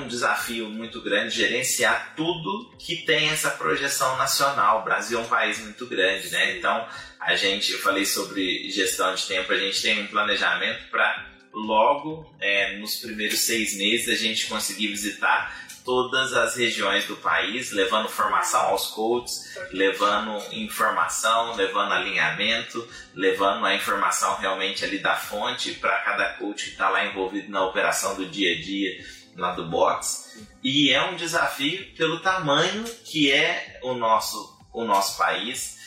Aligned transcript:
um 0.00 0.08
desafio 0.08 0.68
muito 0.68 1.00
grande 1.00 1.36
gerenciar 1.36 2.14
tudo 2.16 2.74
que 2.78 2.96
tem 2.96 3.28
essa 3.28 3.50
projeção 3.50 4.16
nacional. 4.16 4.80
O 4.80 4.84
Brasil 4.84 5.18
é 5.18 5.22
um 5.22 5.28
país 5.28 5.60
muito 5.60 5.86
grande, 5.86 6.30
né? 6.30 6.56
Então, 6.56 6.86
a 7.20 7.36
gente, 7.36 7.72
eu 7.72 7.78
falei 7.78 8.04
sobre 8.04 8.70
gestão 8.70 9.14
de 9.14 9.26
tempo, 9.26 9.52
a 9.52 9.58
gente 9.58 9.80
tem 9.80 10.02
um 10.02 10.06
planejamento 10.06 10.88
para 10.90 11.26
logo, 11.52 12.32
é, 12.40 12.76
nos 12.78 12.96
primeiros 12.96 13.40
seis 13.40 13.76
meses, 13.76 14.08
a 14.08 14.14
gente 14.14 14.46
conseguir 14.46 14.88
visitar 14.88 15.68
todas 15.84 16.32
as 16.32 16.56
regiões 16.56 17.06
do 17.06 17.16
país, 17.16 17.72
levando 17.72 18.08
formação 18.08 18.60
aos 18.60 18.88
coaches, 18.88 19.58
levando 19.72 20.40
informação, 20.52 21.56
levando 21.56 21.92
alinhamento, 21.92 22.86
levando 23.14 23.64
a 23.66 23.74
informação 23.74 24.36
realmente 24.36 24.84
ali 24.84 24.98
da 24.98 25.16
fonte 25.16 25.72
para 25.72 25.98
cada 26.02 26.34
coach 26.34 26.64
que 26.64 26.70
está 26.70 26.88
lá 26.88 27.04
envolvido 27.04 27.50
na 27.50 27.64
operação 27.64 28.14
do 28.14 28.26
dia 28.26 28.56
a 28.56 28.60
dia 28.60 29.04
lá 29.36 29.52
do 29.52 29.68
box. 29.68 30.46
E 30.62 30.90
é 30.90 31.02
um 31.10 31.16
desafio 31.16 31.94
pelo 31.96 32.20
tamanho 32.20 32.84
que 33.04 33.32
é 33.32 33.80
o 33.82 33.94
nosso, 33.94 34.58
o 34.72 34.84
nosso 34.84 35.16
país. 35.16 35.78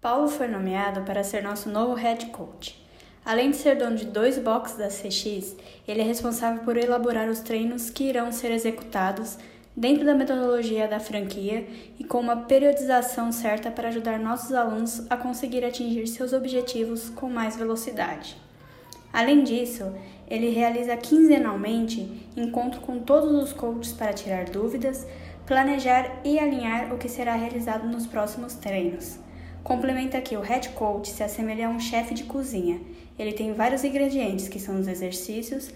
Paulo 0.00 0.28
foi 0.28 0.48
nomeado 0.48 1.02
para 1.02 1.24
ser 1.24 1.42
nosso 1.42 1.68
novo 1.68 1.94
head 1.94 2.26
coach. 2.26 2.84
Além 3.24 3.50
de 3.50 3.56
ser 3.56 3.76
dono 3.76 3.96
de 3.96 4.06
dois 4.06 4.38
boxes 4.38 4.78
da 4.78 4.86
CX, 4.86 5.56
ele 5.88 6.00
é 6.00 6.04
responsável 6.04 6.62
por 6.62 6.76
elaborar 6.76 7.28
os 7.28 7.40
treinos 7.40 7.90
que 7.90 8.04
irão 8.04 8.30
ser 8.30 8.52
executados 8.52 9.36
dentro 9.76 10.06
da 10.06 10.14
metodologia 10.14 10.88
da 10.88 11.00
franquia 11.00 11.68
e 11.98 12.04
com 12.04 12.20
uma 12.20 12.36
periodização 12.36 13.30
certa 13.30 13.70
para 13.70 13.88
ajudar 13.88 14.18
nossos 14.18 14.52
alunos 14.52 15.04
a 15.10 15.16
conseguir 15.16 15.64
atingir 15.64 16.06
seus 16.06 16.32
objetivos 16.32 17.10
com 17.10 17.28
mais 17.28 17.56
velocidade. 17.56 18.36
Além 19.12 19.42
disso, 19.42 19.92
ele 20.28 20.50
realiza 20.50 20.96
quinzenalmente 20.96 22.28
encontro 22.36 22.80
com 22.80 22.98
todos 22.98 23.32
os 23.42 23.52
coaches 23.52 23.92
para 23.92 24.12
tirar 24.12 24.46
dúvidas, 24.46 25.06
planejar 25.46 26.20
e 26.24 26.38
alinhar 26.38 26.92
o 26.92 26.98
que 26.98 27.08
será 27.08 27.34
realizado 27.34 27.86
nos 27.86 28.06
próximos 28.06 28.54
treinos. 28.54 29.18
Complementa 29.62 30.20
que 30.20 30.36
o 30.36 30.40
head 30.40 30.70
coach 30.70 31.10
se 31.10 31.22
assemelha 31.22 31.68
a 31.68 31.70
um 31.70 31.80
chefe 31.80 32.14
de 32.14 32.24
cozinha. 32.24 32.80
Ele 33.18 33.32
tem 33.32 33.52
vários 33.52 33.84
ingredientes, 33.84 34.48
que 34.48 34.60
são 34.60 34.78
os 34.78 34.88
exercícios, 34.88 35.72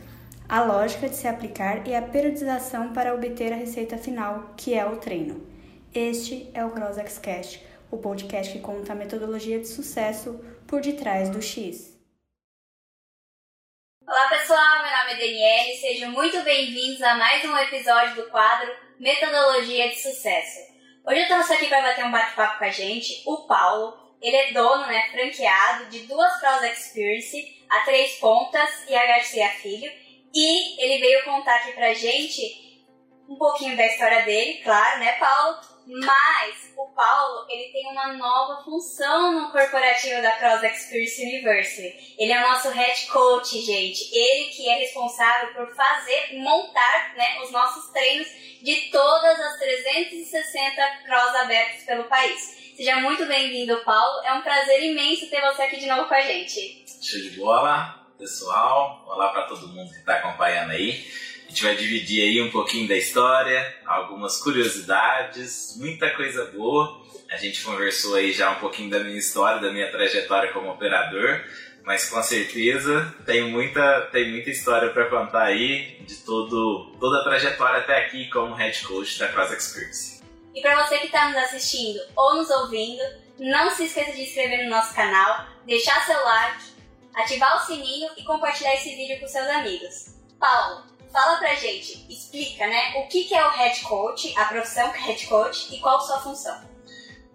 a 0.49 0.63
lógica 0.63 1.09
de 1.09 1.17
se 1.17 1.29
aplicar 1.29 1.87
e 1.87 1.95
a 1.95 2.03
periodização 2.03 2.93
para 2.93 3.15
obter 3.15 3.53
a 3.53 3.57
receita 3.57 3.97
final, 3.97 4.53
que 4.57 4.75
é 4.75 4.85
o 4.85 4.97
treino. 4.97 5.41
Este 5.95 6.49
é 6.55 6.65
o 6.65 6.71
CrossXCast, 6.71 7.65
o 7.91 7.97
podcast 7.97 8.53
que 8.53 8.61
conta 8.61 8.93
a 8.93 8.97
metodologia 8.97 9.59
de 9.59 9.69
sucesso 9.69 10.41
por 10.67 10.81
detrás 10.81 11.29
do 11.29 11.41
X. 11.43 12.00
Olá 14.11 14.27
pessoal, 14.27 14.83
meu 14.83 14.91
nome 14.91 15.13
é 15.13 15.17
Daniele, 15.19 15.77
sejam 15.77 16.11
muito 16.11 16.43
bem-vindos 16.43 17.01
a 17.01 17.15
mais 17.15 17.45
um 17.45 17.57
episódio 17.57 18.17
do 18.17 18.29
quadro 18.29 18.69
Metodologia 18.99 19.89
de 19.89 20.03
Sucesso. 20.03 20.59
Hoje 21.07 21.21
eu 21.21 21.29
trouxe 21.29 21.53
aqui 21.53 21.69
para 21.69 21.81
bater 21.81 22.05
um 22.05 22.11
bate-papo 22.11 22.59
com 22.59 22.65
a 22.65 22.71
gente 22.71 23.23
o 23.25 23.47
Paulo. 23.47 23.97
Ele 24.21 24.35
é 24.35 24.53
dono, 24.53 24.85
né, 24.89 25.11
franqueado 25.13 25.91
de 25.91 26.01
duas 26.09 26.41
Pros 26.41 26.61
Experience, 26.73 27.57
a 27.71 27.85
Três 27.85 28.19
Pontas 28.19 28.69
e 28.89 28.97
a 28.97 29.07
Garcia 29.07 29.49
Filho. 29.51 29.89
E 30.35 30.85
ele 30.85 31.01
veio 31.01 31.23
contar 31.23 31.55
aqui 31.55 31.71
pra 31.71 31.95
gente 31.95 32.83
um 33.29 33.37
pouquinho 33.37 33.77
da 33.77 33.87
história 33.87 34.25
dele, 34.25 34.61
claro, 34.65 34.99
né, 34.99 35.13
Paulo? 35.21 35.61
Mas 35.93 36.73
o 36.77 36.87
Paulo, 36.95 37.47
ele 37.49 37.73
tem 37.73 37.91
uma 37.91 38.13
nova 38.13 38.63
função 38.63 39.33
no 39.33 39.51
corporativo 39.51 40.23
da 40.23 40.31
Cross 40.33 40.63
Experience 40.63 41.21
University. 41.21 42.15
Ele 42.17 42.33
é 42.33 42.39
o 42.39 42.49
nosso 42.49 42.71
head 42.71 43.07
coach, 43.09 43.61
gente. 43.61 44.09
Ele 44.13 44.51
que 44.51 44.69
é 44.69 44.79
responsável 44.79 45.53
por 45.53 45.75
fazer, 45.75 46.39
montar, 46.39 47.15
né, 47.17 47.41
os 47.43 47.51
nossos 47.51 47.91
treinos 47.91 48.29
de 48.63 48.91
todas 48.93 49.41
as 49.41 49.59
360 49.59 50.83
cross 51.07 51.35
abertos 51.37 51.83
pelo 51.83 52.05
país. 52.05 52.75
Seja 52.77 52.97
muito 53.01 53.27
bem-vindo, 53.27 53.77
Paulo. 53.85 54.25
É 54.25 54.33
um 54.33 54.43
prazer 54.43 54.83
imenso 54.85 55.29
ter 55.29 55.41
você 55.41 55.63
aqui 55.63 55.81
de 55.81 55.87
novo 55.87 56.07
com 56.07 56.15
a 56.15 56.21
gente. 56.21 56.85
Show 57.03 57.21
de 57.21 57.31
bola, 57.31 58.07
pessoal. 58.17 59.05
Olá 59.09 59.31
para 59.31 59.43
todo 59.49 59.67
mundo 59.69 59.91
que 59.91 59.99
está 59.99 60.17
acompanhando 60.17 60.71
aí. 60.71 61.05
A 61.51 61.53
gente 61.53 61.65
vai 61.65 61.75
dividir 61.75 62.23
aí 62.23 62.41
um 62.41 62.49
pouquinho 62.49 62.87
da 62.87 62.97
história, 62.97 63.75
algumas 63.85 64.37
curiosidades, 64.37 65.75
muita 65.77 66.09
coisa 66.11 66.45
boa. 66.45 67.05
A 67.29 67.37
gente 67.37 67.65
conversou 67.65 68.15
aí 68.15 68.31
já 68.31 68.53
um 68.53 68.61
pouquinho 68.61 68.89
da 68.89 69.01
minha 69.01 69.19
história, 69.19 69.61
da 69.61 69.73
minha 69.73 69.91
trajetória 69.91 70.53
como 70.53 70.71
operador 70.71 71.45
mas 71.83 72.09
com 72.09 72.23
certeza 72.23 73.13
tem 73.27 73.51
muita, 73.51 74.03
tem 74.13 74.31
muita 74.31 74.51
história 74.51 74.91
para 74.91 75.09
contar 75.09 75.45
aí 75.45 75.99
de 76.03 76.17
todo, 76.19 76.95
toda 77.01 77.21
a 77.21 77.25
trajetória 77.25 77.81
até 77.81 78.05
aqui 78.05 78.29
como 78.29 78.55
head 78.55 78.87
coach 78.87 79.19
da 79.19 79.27
Cross 79.27 79.51
Experience. 79.51 80.23
E 80.55 80.61
para 80.61 80.85
você 80.85 80.99
que 80.99 81.07
está 81.07 81.31
nos 81.31 81.39
assistindo 81.39 81.99
ou 82.15 82.37
nos 82.37 82.51
ouvindo, 82.51 83.03
não 83.41 83.75
se 83.75 83.87
esqueça 83.87 84.13
de 84.13 84.23
inscrever 84.23 84.65
no 84.65 84.71
nosso 84.71 84.95
canal, 84.95 85.47
deixar 85.67 86.05
seu 86.05 86.23
like, 86.23 86.65
ativar 87.15 87.57
o 87.57 87.67
sininho 87.67 88.11
e 88.17 88.23
compartilhar 88.23 88.75
esse 88.75 88.95
vídeo 88.95 89.19
com 89.19 89.27
seus 89.27 89.49
amigos. 89.49 90.15
Paulo, 90.39 90.85
fala 91.13 91.39
pra 91.39 91.55
gente, 91.55 92.07
explica, 92.09 92.67
né, 92.67 92.95
o 92.97 93.09
que 93.09 93.33
é 93.35 93.47
o 93.47 93.51
head 93.51 93.81
coach, 93.81 94.33
a 94.37 94.45
profissão 94.45 94.91
head 94.93 95.27
coach 95.27 95.75
e 95.75 95.79
qual 95.79 96.01
sua 96.01 96.21
função. 96.21 96.71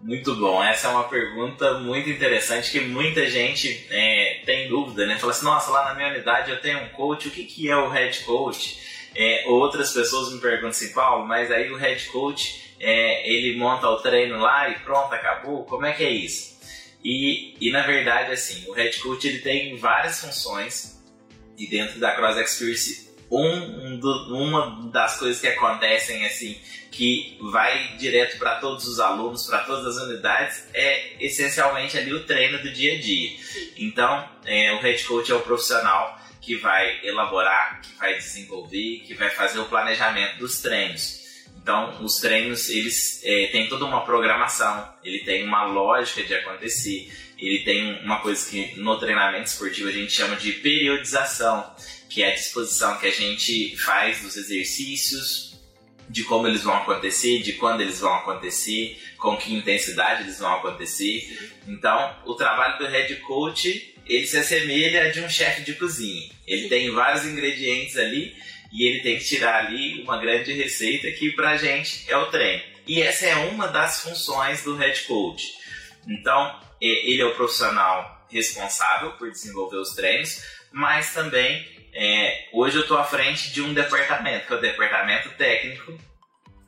Muito 0.02 0.36
bom. 0.36 0.64
Essa 0.64 0.90
é 0.90 0.92
uma 0.92 1.06
pergunta 1.06 1.80
muito 1.80 2.08
interessante 2.08 2.72
que 2.72 2.80
muita 2.80 3.28
gente 3.28 3.88
é, 3.90 4.44
tem 4.46 4.70
dúvida, 4.70 5.08
né? 5.08 5.18
Fala 5.18 5.32
assim, 5.32 5.46
nossa, 5.46 5.72
lá 5.72 5.86
na 5.86 5.96
minha 5.96 6.10
unidade 6.10 6.52
eu 6.52 6.62
tenho 6.62 6.84
um 6.84 6.90
coach, 6.90 7.28
o 7.28 7.32
que, 7.32 7.44
que 7.44 7.72
é 7.72 7.76
o 7.76 7.90
head 7.90 8.20
coach? 8.20 9.10
É, 9.16 9.46
outras 9.48 9.94
pessoas 9.94 10.32
me 10.32 10.40
perguntam 10.40 10.70
assim, 10.70 10.94
Paulo, 10.94 11.26
mas 11.26 11.50
aí 11.50 11.72
o 11.72 11.76
head 11.76 12.06
coach, 12.10 12.76
é, 12.80 13.28
ele 13.28 13.58
monta 13.58 13.90
o 13.90 13.98
treino 13.98 14.38
lá 14.38 14.70
e 14.70 14.76
pronto, 14.80 15.12
acabou? 15.12 15.64
Como 15.66 15.88
é 15.88 15.94
que 15.94 16.04
é 16.04 16.12
isso? 16.12 16.56
E, 17.04 17.56
e 17.60 17.72
na 17.72 17.82
verdade, 17.82 18.32
assim, 18.32 18.70
o 18.70 18.74
head 18.74 19.00
coach 19.00 19.28
ele 19.28 19.40
tem 19.40 19.76
várias 19.76 20.22
funções 20.22 21.04
e 21.58 21.68
dentro 21.68 22.00
da 22.00 22.12
Cross 22.12 22.38
Experience, 22.38 23.05
um, 23.40 23.88
um 23.88 24.00
do, 24.00 24.36
uma 24.36 24.90
das 24.92 25.18
coisas 25.18 25.42
que 25.42 25.48
acontecem 25.48 26.26
assim 26.26 26.60
que 26.96 27.38
vai 27.52 27.98
direto 27.98 28.38
para 28.40 28.56
todos 28.56 28.88
os 28.88 29.02
alunos, 29.02 29.48
para 29.48 29.60
todas 29.60 29.98
as 29.98 30.04
unidades, 30.04 30.66
é 30.74 31.18
essencialmente 31.20 31.98
ali 31.98 32.14
o 32.14 32.24
treino 32.24 32.62
do 32.62 32.72
dia 32.72 32.94
a 32.94 33.02
dia. 33.02 33.32
Então, 33.78 34.30
é, 34.46 34.72
o 34.74 34.80
head 34.80 35.04
coach 35.04 35.30
é 35.30 35.36
o 35.36 35.42
profissional 35.42 36.18
que 36.40 36.56
vai 36.56 37.06
elaborar, 37.06 37.82
que 37.82 37.94
vai 37.98 38.14
desenvolver, 38.14 39.04
que 39.06 39.14
vai 39.14 39.30
fazer 39.30 39.60
o 39.60 39.66
planejamento 39.66 40.38
dos 40.38 40.62
treinos. 40.62 41.26
Então, 41.58 42.02
os 42.02 42.18
treinos, 42.18 42.70
eles 42.70 43.22
é, 43.26 43.48
têm 43.52 43.68
toda 43.68 43.84
uma 43.84 44.06
programação, 44.06 44.88
ele 45.04 45.20
tem 45.20 45.44
uma 45.44 45.66
lógica 45.66 46.24
de 46.24 46.34
acontecer, 46.36 47.12
ele 47.38 47.60
tem 47.60 48.04
uma 48.04 48.20
coisa 48.20 48.50
que 48.50 48.80
no 48.80 48.98
treinamento 48.98 49.50
esportivo 49.50 49.90
a 49.90 49.92
gente 49.92 50.12
chama 50.12 50.36
de 50.36 50.52
periodização, 50.54 51.70
que 52.10 52.24
é 52.24 52.32
a 52.32 52.36
disposição 52.36 52.98
que 52.98 53.08
a 53.08 53.12
gente 53.12 53.76
faz 53.78 54.22
dos 54.22 54.38
exercícios, 54.38 55.56
de 56.08 56.24
como 56.24 56.48
eles 56.48 56.64
vão 56.64 56.76
acontecer, 56.76 57.42
de 57.42 57.54
quando 57.54 57.82
eles 57.82 58.00
vão 58.00 58.14
acontecer, 58.14 59.02
com 59.18 59.36
que 59.36 59.54
intensidade 59.54 60.24
eles 60.24 60.40
vão 60.40 60.54
acontecer. 60.54 61.52
Então, 61.68 62.16
o 62.26 62.36
trabalho 62.36 62.78
do 62.78 62.88
head 62.88 63.16
coach 63.18 63.96
ele 64.08 64.28
se 64.28 64.38
assemelha 64.38 65.06
a 65.06 65.10
de 65.10 65.22
um 65.22 65.30
chefe 65.30 65.64
de 65.64 65.74
cozinha. 65.74 66.30
Ele 66.46 66.70
tem 66.70 66.92
vários 66.92 67.26
ingredientes 67.26 67.98
ali 67.98 68.36
e 68.72 68.86
ele 68.88 69.00
tem 69.00 69.18
que 69.18 69.26
tirar 69.26 69.66
ali 69.66 70.02
uma 70.04 70.20
grande 70.20 70.54
receita 70.54 71.12
que 71.12 71.32
pra 71.32 71.58
gente 71.58 72.06
é 72.08 72.16
o 72.16 72.28
treino. 72.28 72.62
E 72.88 73.02
essa 73.02 73.26
é 73.26 73.36
uma 73.36 73.68
das 73.68 74.04
funções 74.04 74.64
do 74.64 74.76
head 74.76 75.02
coach. 75.02 75.54
Então, 76.08 76.60
ele 76.86 77.22
é 77.22 77.26
o 77.26 77.36
profissional 77.36 78.26
responsável 78.30 79.12
por 79.14 79.30
desenvolver 79.32 79.78
os 79.78 79.94
treinos, 79.94 80.42
mas 80.72 81.14
também 81.14 81.66
é, 81.94 82.50
hoje 82.52 82.76
eu 82.76 82.82
estou 82.82 82.98
à 82.98 83.04
frente 83.04 83.52
de 83.52 83.62
um 83.62 83.74
departamento, 83.74 84.48
que 84.48 84.54
é 84.54 84.58
o 84.58 84.62
departamento 84.62 85.30
técnico. 85.38 85.98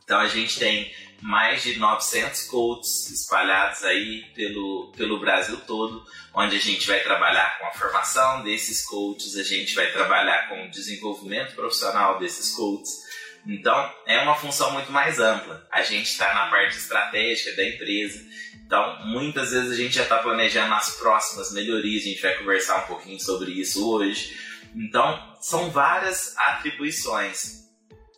Então 0.04 0.20
a 0.20 0.28
gente 0.28 0.58
tem 0.58 0.94
mais 1.22 1.64
de 1.64 1.78
900 1.78 2.44
coaches 2.44 3.10
espalhados 3.10 3.84
aí 3.84 4.24
pelo, 4.36 4.94
pelo 4.96 5.20
Brasil 5.20 5.58
todo, 5.68 6.06
onde 6.34 6.56
a 6.56 6.60
gente 6.60 6.88
vai 6.88 7.02
trabalhar 7.02 7.58
com 7.58 7.66
a 7.66 7.72
formação 7.72 8.44
desses 8.44 8.86
coaches, 8.86 9.36
a 9.36 9.44
gente 9.44 9.74
vai 9.74 9.92
trabalhar 9.92 10.48
com 10.48 10.66
o 10.66 10.72
desenvolvimento 10.72 11.56
profissional 11.56 12.20
desses 12.20 12.56
coaches. 12.56 13.06
Então, 13.46 13.94
é 14.06 14.20
uma 14.20 14.36
função 14.36 14.72
muito 14.72 14.92
mais 14.92 15.20
ampla. 15.20 15.66
A 15.72 15.82
gente 15.82 16.06
está 16.06 16.34
na 16.34 16.48
parte 16.50 16.78
estratégica 16.78 17.56
da 17.56 17.68
empresa. 17.68 18.24
Então, 18.68 19.00
muitas 19.06 19.52
vezes 19.52 19.72
a 19.72 19.76
gente 19.76 19.96
já 19.96 20.04
está 20.04 20.18
planejando 20.18 20.74
as 20.74 20.98
próximas 20.98 21.54
melhorias. 21.54 22.04
A 22.04 22.08
gente 22.10 22.22
vai 22.22 22.38
conversar 22.38 22.84
um 22.84 22.88
pouquinho 22.88 23.18
sobre 23.18 23.54
isso 23.54 23.90
hoje. 23.90 24.38
Então, 24.76 25.38
são 25.40 25.72
várias 25.72 26.38
atribuições. 26.38 27.66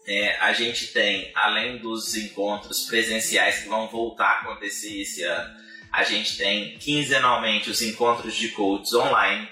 É, 0.07 0.37
a 0.37 0.51
gente 0.53 0.87
tem, 0.87 1.31
além 1.35 1.77
dos 1.77 2.15
encontros 2.15 2.87
presenciais 2.87 3.59
que 3.59 3.69
vão 3.69 3.87
voltar 3.89 4.25
a 4.25 4.39
acontecer 4.39 4.99
esse 4.99 5.21
ano, 5.21 5.55
a 5.91 6.03
gente 6.03 6.35
tem 6.35 6.79
quinzenalmente 6.79 7.69
os 7.69 7.83
encontros 7.83 8.33
de 8.35 8.49
coaches 8.49 8.93
online. 8.93 9.47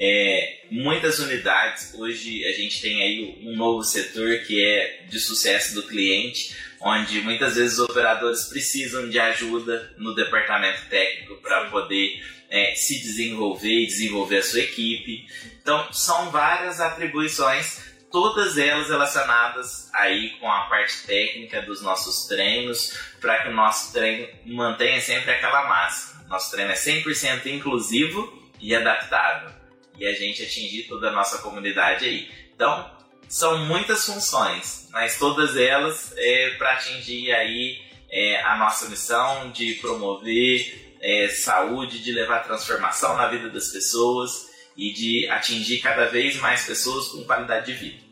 É, 0.00 0.60
muitas 0.70 1.18
unidades. 1.18 1.92
Hoje 1.94 2.44
a 2.46 2.52
gente 2.52 2.80
tem 2.80 3.02
aí 3.02 3.38
um 3.42 3.56
novo 3.56 3.82
setor 3.82 4.38
que 4.46 4.64
é 4.64 5.02
de 5.08 5.18
sucesso 5.18 5.74
do 5.74 5.82
cliente, 5.82 6.56
onde 6.80 7.20
muitas 7.20 7.56
vezes 7.56 7.78
os 7.78 7.88
operadores 7.90 8.44
precisam 8.44 9.08
de 9.08 9.18
ajuda 9.18 9.92
no 9.98 10.14
departamento 10.14 10.82
técnico 10.88 11.36
para 11.42 11.64
poder 11.66 12.22
é, 12.48 12.74
se 12.76 13.00
desenvolver 13.00 13.82
e 13.82 13.86
desenvolver 13.86 14.38
a 14.38 14.42
sua 14.42 14.60
equipe. 14.60 15.26
Então, 15.60 15.92
são 15.92 16.30
várias 16.30 16.80
atribuições, 16.80 17.82
todas 18.10 18.56
elas 18.56 18.88
relacionadas 18.88 19.90
aí 19.92 20.30
com 20.38 20.50
a 20.50 20.62
parte 20.62 21.02
técnica 21.06 21.60
dos 21.62 21.82
nossos 21.82 22.26
treinos, 22.26 22.96
para 23.20 23.42
que 23.42 23.48
o 23.48 23.54
nosso 23.54 23.92
treino 23.92 24.28
mantenha 24.46 25.00
sempre 25.00 25.32
aquela 25.32 25.68
massa. 25.68 26.24
Nosso 26.28 26.52
treino 26.52 26.70
é 26.70 26.76
100% 26.76 27.46
inclusivo 27.46 28.48
e 28.60 28.74
adaptável. 28.74 29.57
E 29.98 30.06
a 30.06 30.12
gente 30.12 30.42
atingir 30.42 30.84
toda 30.84 31.08
a 31.08 31.12
nossa 31.12 31.38
comunidade 31.38 32.04
aí. 32.04 32.30
Então, 32.54 32.90
são 33.28 33.58
muitas 33.66 34.06
funções, 34.06 34.88
mas 34.90 35.18
todas 35.18 35.56
elas 35.56 36.14
é 36.16 36.50
para 36.56 36.72
atingir 36.72 37.32
aí 37.32 37.80
é, 38.10 38.40
a 38.42 38.56
nossa 38.56 38.88
missão 38.88 39.50
de 39.50 39.74
promover 39.74 40.96
é, 41.00 41.28
saúde, 41.28 42.02
de 42.02 42.12
levar 42.12 42.44
transformação 42.44 43.16
na 43.16 43.28
vida 43.28 43.50
das 43.50 43.68
pessoas 43.68 44.48
e 44.76 44.92
de 44.92 45.28
atingir 45.28 45.78
cada 45.78 46.06
vez 46.06 46.36
mais 46.36 46.64
pessoas 46.64 47.08
com 47.08 47.24
qualidade 47.24 47.66
de 47.66 47.72
vida. 47.72 48.08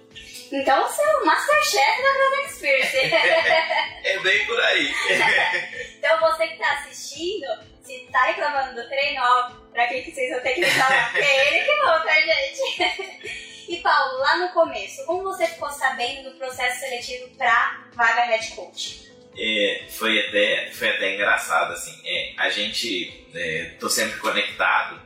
Então 0.52 0.86
você 0.86 1.02
é 1.02 1.16
o 1.16 1.26
Masterchef 1.26 2.02
da 2.02 2.12
Brother 2.12 2.46
Experience. 2.46 2.96
é 4.04 4.18
bem 4.20 4.46
por 4.46 4.60
aí. 4.60 4.92
então 5.98 6.20
você 6.20 6.46
que 6.48 6.54
está 6.54 6.72
assistindo, 6.74 7.46
está 8.16 8.24
reclamando 8.24 8.80
do 8.80 8.88
treino, 8.88 9.20
ó, 9.22 9.50
pra 9.70 9.86
quem 9.86 10.02
que 10.02 10.10
vocês 10.10 10.30
vão 10.30 10.40
ter 10.40 10.54
que 10.54 10.64
reclamar, 10.64 11.12
porque 11.12 11.26
é 11.26 11.54
ele 11.54 11.64
que 11.64 11.82
volta, 11.82 12.12
gente. 12.14 13.46
E 13.68 13.78
Paulo, 13.78 14.18
lá 14.20 14.36
no 14.36 14.50
começo, 14.50 15.04
como 15.06 15.24
você 15.24 15.44
ficou 15.44 15.68
sabendo 15.68 16.30
do 16.30 16.38
processo 16.38 16.78
seletivo 16.78 17.28
para 17.36 17.88
vaga 17.94 18.26
head 18.26 18.52
coach? 18.52 19.10
É, 19.36 19.86
foi, 19.88 20.20
até, 20.20 20.70
foi 20.70 20.88
até 20.90 21.14
engraçado, 21.14 21.72
assim, 21.72 22.00
é, 22.04 22.32
a 22.36 22.48
gente, 22.48 23.26
é, 23.34 23.74
tô 23.80 23.90
sempre 23.90 24.20
conectado 24.20 25.02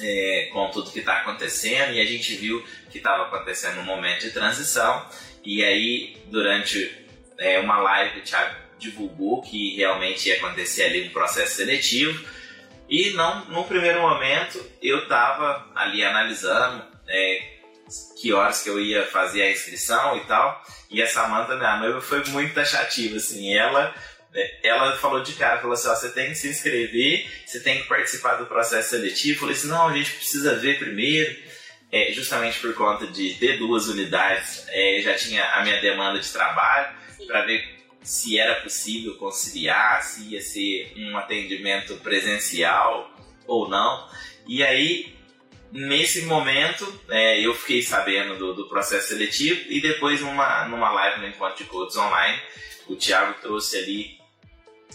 é, 0.00 0.48
com 0.52 0.70
tudo 0.70 0.92
que 0.92 1.00
está 1.00 1.22
acontecendo 1.22 1.92
e 1.92 2.00
a 2.00 2.04
gente 2.04 2.36
viu 2.36 2.64
que 2.88 2.98
estava 2.98 3.24
acontecendo 3.24 3.80
um 3.80 3.84
momento 3.84 4.20
de 4.20 4.30
transição 4.30 5.04
e 5.42 5.64
aí 5.64 6.22
durante 6.26 7.04
é, 7.36 7.58
uma 7.58 7.78
live 7.78 8.20
o 8.20 8.22
Thiago 8.22 8.61
divulgou 8.82 9.40
que 9.42 9.76
realmente 9.76 10.28
ia 10.28 10.36
acontecer 10.36 10.84
ali 10.84 11.08
um 11.08 11.12
processo 11.12 11.56
seletivo 11.56 12.22
e 12.92 13.10
não, 13.14 13.46
no 13.46 13.64
primeiro 13.64 14.02
momento 14.02 14.62
eu 14.82 15.04
estava 15.04 15.66
ali 15.74 16.04
analisando 16.04 16.84
é, 17.08 17.52
que 18.20 18.32
horas 18.34 18.62
que 18.62 18.68
eu 18.68 18.78
ia 18.78 19.06
fazer 19.06 19.42
a 19.42 19.50
inscrição 19.50 20.18
e 20.18 20.20
tal. 20.26 20.62
E 20.90 21.02
a 21.02 21.06
Samantha, 21.06 21.56
minha 21.56 21.78
noiva, 21.78 22.02
foi 22.02 22.22
muito 22.26 22.54
taxativa, 22.54 23.16
assim. 23.16 23.54
Ela, 23.54 23.94
ela 24.62 24.96
falou 24.98 25.22
de 25.22 25.32
cara, 25.32 25.60
falou 25.60 25.72
assim, 25.72 25.88
ó, 25.88 25.94
você 25.94 26.10
tem 26.10 26.28
que 26.28 26.34
se 26.34 26.48
inscrever, 26.48 27.26
você 27.46 27.60
tem 27.60 27.80
que 27.80 27.88
participar 27.88 28.34
do 28.34 28.44
processo 28.44 28.90
seletivo. 28.90 29.36
Eu 29.36 29.40
falei 29.40 29.54
assim, 29.56 29.68
não, 29.68 29.88
a 29.88 29.96
gente 29.96 30.12
precisa 30.12 30.56
ver 30.56 30.78
primeiro. 30.78 31.34
É, 31.90 32.10
justamente 32.12 32.58
por 32.58 32.74
conta 32.74 33.06
de 33.06 33.34
ter 33.34 33.58
duas 33.58 33.86
unidades, 33.86 34.66
é, 34.68 35.00
já 35.02 35.14
tinha 35.14 35.44
a 35.44 35.62
minha 35.62 35.78
demanda 35.80 36.18
de 36.18 36.28
trabalho 36.30 36.94
para 37.26 37.44
ver 37.44 37.81
se 38.02 38.38
era 38.38 38.60
possível 38.60 39.16
conciliar, 39.16 40.02
se 40.02 40.28
ia 40.30 40.40
ser 40.40 40.92
um 40.96 41.16
atendimento 41.16 41.96
presencial 41.96 43.10
ou 43.46 43.68
não. 43.68 44.08
E 44.46 44.62
aí 44.62 45.14
nesse 45.72 46.26
momento, 46.26 47.00
é, 47.08 47.40
eu 47.40 47.54
fiquei 47.54 47.82
sabendo 47.82 48.36
do, 48.36 48.54
do, 48.54 48.68
processo 48.68 49.08
seletivo 49.08 49.72
e 49.72 49.80
depois 49.80 50.20
numa, 50.20 50.68
numa 50.68 50.90
live 50.90 51.20
no 51.22 51.28
Encontro 51.28 51.56
de 51.56 51.64
Coaches 51.64 51.96
Online, 51.96 52.38
o 52.86 52.94
Thiago 52.94 53.40
trouxe 53.40 53.78
ali 53.78 54.18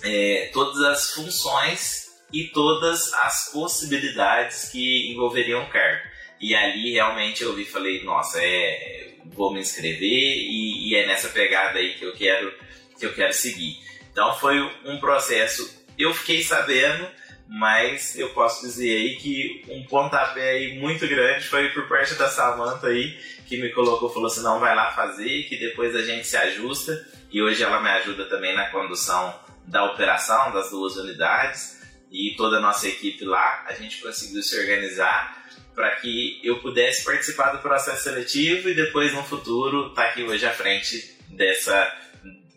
é, 0.04 0.52
todas 0.54 0.80
as 0.84 1.12
funções 1.12 2.08
e 2.32 2.46
todas 2.46 3.12
as 3.14 3.52
possibilidades 3.52 4.70
que 4.70 5.12
envolveriam 5.12 5.64
o 5.64 5.70
cargo. 5.70 6.08
E 6.40 6.54
ali 6.54 6.92
realmente 6.92 7.42
eu 7.42 7.56
vi 7.56 7.66
falei, 7.66 8.04
nossa, 8.04 8.40
é, 8.40 9.16
vou 9.26 9.52
me 9.52 9.60
inscrever 9.60 10.00
e, 10.00 10.90
e 10.90 10.96
é 10.96 11.08
nessa 11.08 11.30
pegada 11.30 11.80
aí 11.80 11.96
que 11.96 12.06
eu 12.06 12.14
quero 12.14 12.54
que 12.98 13.06
eu 13.06 13.14
quero 13.14 13.34
seguir. 13.34 13.80
Então 14.12 14.34
foi 14.40 14.60
um 14.86 15.00
processo. 15.00 15.86
Eu 15.98 16.14
fiquei 16.14 16.44
sabendo 16.44 17.08
mas 17.50 18.18
eu 18.18 18.30
posso 18.30 18.62
dizer 18.62 18.90
aí 18.90 19.16
que 19.16 19.64
um 19.70 19.84
pontapé 19.84 20.52
aí 20.52 20.80
muito 20.80 21.08
grande 21.08 21.48
foi 21.48 21.70
por 21.70 21.88
parte 21.88 22.14
da 22.16 22.30
Samantha 22.30 22.88
aí, 22.88 23.18
que 23.46 23.58
me 23.58 23.72
colocou, 23.72 24.10
falou 24.10 24.28
assim, 24.28 24.44
não, 24.44 24.60
vai 24.60 24.76
lá 24.76 24.92
fazer, 24.92 25.44
que 25.44 25.58
depois 25.58 25.96
a 25.96 26.02
gente 26.02 26.28
se 26.28 26.36
ajusta, 26.36 27.08
e 27.32 27.42
hoje 27.42 27.64
ela 27.64 27.82
me 27.82 27.90
ajuda 27.90 28.26
também 28.26 28.54
na 28.54 28.70
condução 28.70 29.34
da 29.66 29.86
operação 29.86 30.52
das 30.52 30.70
duas 30.72 30.98
unidades, 30.98 31.78
e 32.12 32.36
toda 32.38 32.58
a 32.58 32.62
nossa 32.62 32.88
equipe 32.88 33.24
lá, 33.24 33.66
a 33.68 33.74
gente 33.74 34.02
conseguiu 34.02 34.42
se 34.42 34.60
organizar 34.60 35.46
para 35.74 35.96
que 35.98 36.42
eu 36.44 36.60
pudesse 36.60 37.06
participar 37.06 37.52
do 37.52 37.60
processo 37.60 38.04
seletivo 38.04 38.70
e 38.70 38.74
depois 38.74 39.14
no 39.14 39.24
futuro 39.24 39.90
estar 39.90 40.04
tá 40.04 40.10
aqui 40.10 40.24
hoje 40.24 40.46
à 40.46 40.52
frente 40.52 41.18
dessa 41.30 41.94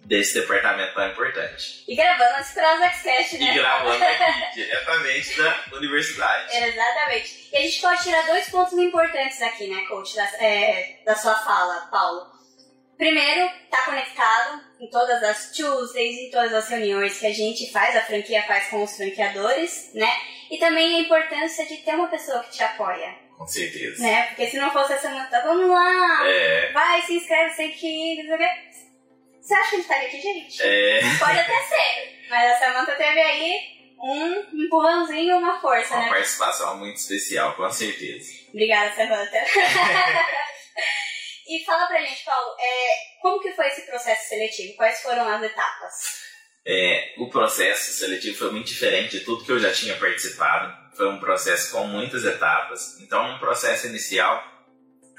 desse 0.05 0.41
departamento 0.41 0.94
tão 0.94 1.08
importante. 1.08 1.85
E 1.87 1.94
gravando 1.94 2.37
as 2.37 2.52
Transexcast, 2.52 3.38
né? 3.38 3.50
E 3.50 3.55
gravando 3.55 4.05
aqui, 4.05 4.55
diretamente 4.55 5.37
da 5.38 5.64
universidade. 5.73 6.56
Exatamente. 6.56 7.49
E 7.52 7.56
a 7.56 7.61
gente 7.61 7.81
pode 7.81 8.02
tirar 8.02 8.26
dois 8.26 8.49
pontos 8.49 8.73
importantes 8.75 9.41
aqui, 9.43 9.69
né, 9.69 9.82
coach, 9.88 10.17
da, 10.17 10.25
é, 10.44 11.00
da 11.05 11.14
sua 11.14 11.35
fala, 11.35 11.88
Paulo. 11.91 12.41
Primeiro, 12.97 13.50
tá 13.70 13.87
conectado 13.87 14.61
em 14.79 14.91
todas 14.91 15.23
as 15.23 15.52
Tuesdays, 15.52 16.19
em 16.19 16.31
todas 16.31 16.52
as 16.52 16.69
reuniões 16.69 17.19
que 17.19 17.26
a 17.26 17.32
gente 17.32 17.70
faz, 17.73 17.97
a 17.97 18.02
franquia 18.02 18.43
faz 18.43 18.67
com 18.67 18.82
os 18.82 18.94
franqueadores, 18.94 19.91
né? 19.94 20.11
E 20.50 20.58
também 20.58 20.97
a 20.97 21.00
importância 21.00 21.64
de 21.64 21.79
ter 21.79 21.94
uma 21.94 22.08
pessoa 22.08 22.43
que 22.43 22.50
te 22.50 22.62
apoia. 22.62 23.31
Com 23.38 23.47
certeza. 23.47 24.02
Né? 24.02 24.26
Porque 24.26 24.49
se 24.49 24.58
não 24.58 24.70
fosse 24.70 24.93
essa 24.93 25.08
semana, 25.08 25.31
vamos 25.43 25.70
lá, 25.70 26.29
é. 26.29 26.73
vai, 26.73 27.00
se 27.00 27.14
inscreve, 27.14 27.55
sei 27.55 27.70
que, 27.70 28.23
não 28.25 28.37
sei 28.37 28.47
o 28.47 28.49
você 29.40 29.54
acha 29.54 29.70
que 29.70 29.75
ele 29.76 29.82
estaria 29.82 30.08
aqui, 30.08 30.20
gente? 30.20 30.62
É. 30.62 31.00
Pode 31.19 31.38
até 31.38 31.62
ser. 31.62 32.26
Mas 32.28 32.52
a 32.52 32.58
Samantha 32.58 32.94
teve 32.96 33.20
aí 33.20 33.81
um 34.02 34.64
empurrãozinho, 34.64 35.38
uma 35.38 35.60
força, 35.60 35.94
uma 35.94 36.00
né? 36.00 36.06
Uma 36.06 36.14
participação 36.14 36.78
muito 36.78 36.96
especial, 36.96 37.54
com 37.54 37.70
certeza. 37.70 38.32
Obrigada, 38.48 38.94
Samantha. 38.94 39.44
e 41.48 41.64
fala 41.64 41.87
pra 41.87 42.00
gente, 42.02 42.25
Paulo, 42.25 42.56
é, 42.58 43.20
como 43.20 43.40
que 43.40 43.52
foi 43.52 43.66
esse 43.69 43.82
processo 43.87 44.28
seletivo? 44.28 44.76
Quais 44.76 45.02
foram 45.02 45.28
as 45.28 45.42
etapas? 45.42 46.20
É, 46.66 47.14
o 47.18 47.28
processo 47.28 47.92
seletivo 47.92 48.37
foi 48.37 48.52
muito 48.52 48.68
diferente 48.68 49.18
de 49.18 49.25
tudo 49.25 49.44
que 49.44 49.52
eu 49.52 49.59
já 49.59 49.73
tinha 49.73 49.97
participado. 49.97 50.94
Foi 50.97 51.09
um 51.09 51.18
processo 51.18 51.73
com 51.73 51.87
muitas 51.87 52.25
etapas. 52.25 53.00
Então, 53.00 53.32
no 53.32 53.38
processo 53.38 53.87
inicial, 53.87 54.42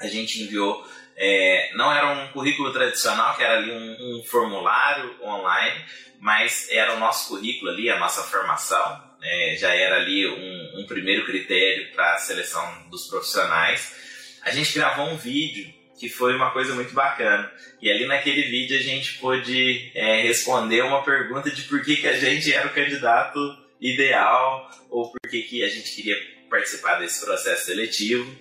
a 0.00 0.06
gente 0.06 0.42
enviou 0.42 0.86
é, 1.16 1.70
não 1.74 1.92
era 1.92 2.10
um 2.12 2.28
currículo 2.28 2.72
tradicional, 2.72 3.36
que 3.36 3.42
era 3.42 3.58
ali 3.58 3.70
um, 3.70 4.18
um, 4.18 4.24
formulário 4.24 5.14
online, 5.22 5.84
mas 6.20 6.68
era 6.70 6.94
o 6.94 6.98
nosso 6.98 7.28
currículo 7.28 7.70
ali, 7.70 7.90
a 7.90 7.98
nossa 7.98 8.22
formação. 8.22 9.12
É, 9.22 9.56
já 9.56 9.74
era 9.74 9.96
ali 9.96 10.26
um, 10.26 10.80
um 10.80 10.86
primeiro 10.86 11.24
critério 11.24 11.92
para 11.92 12.14
a 12.14 12.18
seleção 12.18 12.88
dos 12.90 13.06
profissionais. 13.06 13.94
A 14.42 14.50
gente 14.50 14.74
gravou 14.74 15.08
um 15.08 15.16
vídeo 15.16 15.72
que 16.02 16.08
foi 16.08 16.34
uma 16.34 16.50
coisa 16.50 16.74
muito 16.74 16.92
bacana. 16.92 17.48
E 17.80 17.88
ali 17.88 18.06
naquele 18.06 18.42
vídeo 18.42 18.76
a 18.76 18.82
gente 18.82 19.18
pôde 19.18 19.92
é, 19.94 20.22
responder 20.22 20.82
uma 20.82 21.04
pergunta 21.04 21.48
de 21.48 21.62
por 21.62 21.80
que, 21.84 21.96
que 21.96 22.08
a 22.08 22.18
gente 22.18 22.52
era 22.52 22.66
o 22.66 22.74
candidato 22.74 23.38
ideal 23.80 24.68
ou 24.90 25.12
por 25.12 25.30
que, 25.30 25.42
que 25.42 25.62
a 25.62 25.68
gente 25.68 25.94
queria 25.94 26.16
participar 26.50 26.96
desse 26.96 27.24
processo 27.24 27.66
seletivo. 27.66 28.36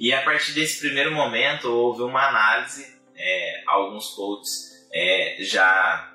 E 0.00 0.14
a 0.14 0.22
partir 0.22 0.52
desse 0.52 0.80
primeiro 0.80 1.12
momento 1.12 1.70
houve 1.70 2.00
uma 2.00 2.26
análise, 2.26 2.98
é, 3.14 3.62
alguns 3.66 4.14
coaches 4.14 4.88
é, 4.90 5.36
já, 5.40 6.10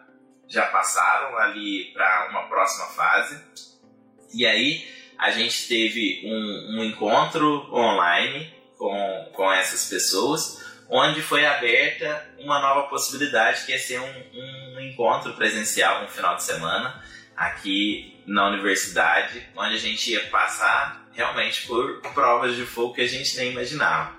já 0.47 0.65
passaram 0.65 1.37
ali 1.37 1.91
para 1.93 2.29
uma 2.31 2.47
próxima 2.47 2.87
fase. 2.87 3.39
E 4.33 4.43
aí 4.43 4.89
a 5.19 5.29
gente 5.29 5.67
teve 5.67 6.23
um, 6.25 6.79
um 6.79 6.83
encontro 6.83 7.71
online 7.71 8.51
com, 8.75 9.29
com 9.33 9.53
essas 9.53 9.87
pessoas, 9.87 10.65
onde 10.89 11.21
foi 11.21 11.45
aberta 11.45 12.27
uma 12.39 12.59
nova 12.59 12.87
possibilidade 12.87 13.67
que 13.67 13.73
é 13.73 13.77
ser 13.77 13.99
um, 13.99 14.75
um 14.75 14.79
encontro 14.81 15.33
presencial 15.35 16.01
no 16.01 16.07
final 16.07 16.35
de 16.35 16.43
semana 16.43 17.03
aqui 17.37 18.19
na 18.25 18.47
universidade, 18.47 19.47
onde 19.55 19.75
a 19.75 19.79
gente 19.79 20.11
ia 20.11 20.25
passar 20.29 21.04
realmente 21.15 21.65
por 21.65 22.01
provas 22.13 22.55
de 22.55 22.65
fogo 22.65 22.93
que 22.93 23.01
a 23.01 23.07
gente 23.07 23.35
nem 23.37 23.51
imaginava. 23.51 24.15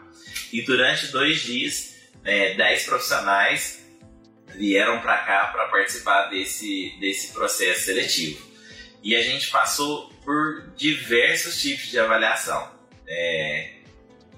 E 0.53 0.63
durante 0.63 1.09
dois 1.09 1.43
dias, 1.43 1.95
é, 2.25 2.55
dez 2.55 2.85
profissionais 2.85 3.85
vieram 4.55 5.01
para 5.01 5.19
cá 5.19 5.47
para 5.49 5.69
participar 5.69 6.31
desse, 6.31 6.97
desse 6.99 7.33
processo 7.33 7.85
seletivo. 7.85 8.45
E 9.03 9.15
a 9.15 9.23
gente 9.23 9.51
passou 9.51 10.09
por 10.25 10.73
diversos 10.77 11.61
tipos 11.61 11.89
de 11.89 11.99
avaliação. 11.99 12.75
É, 13.07 13.77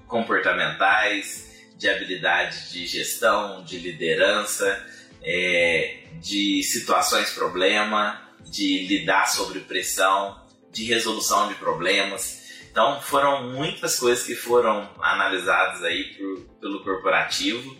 comportamentais, 0.07 1.49
de 1.77 1.87
habilidade 1.87 2.71
de 2.71 2.85
gestão, 2.85 3.63
de 3.63 3.79
liderança, 3.79 4.85
é, 5.23 5.99
de 6.15 6.61
situações 6.63 7.29
problema, 7.31 8.21
de 8.43 8.85
lidar 8.87 9.27
sob 9.27 9.57
pressão, 9.61 10.45
de 10.71 10.83
resolução 10.83 11.47
de 11.47 11.55
problemas. 11.55 12.38
Então 12.71 13.01
foram 13.01 13.49
muitas 13.49 13.99
coisas 13.99 14.25
que 14.25 14.35
foram 14.35 14.89
analisadas 15.01 15.83
aí 15.83 16.03
por, 16.15 16.39
pelo 16.61 16.83
corporativo. 16.83 17.75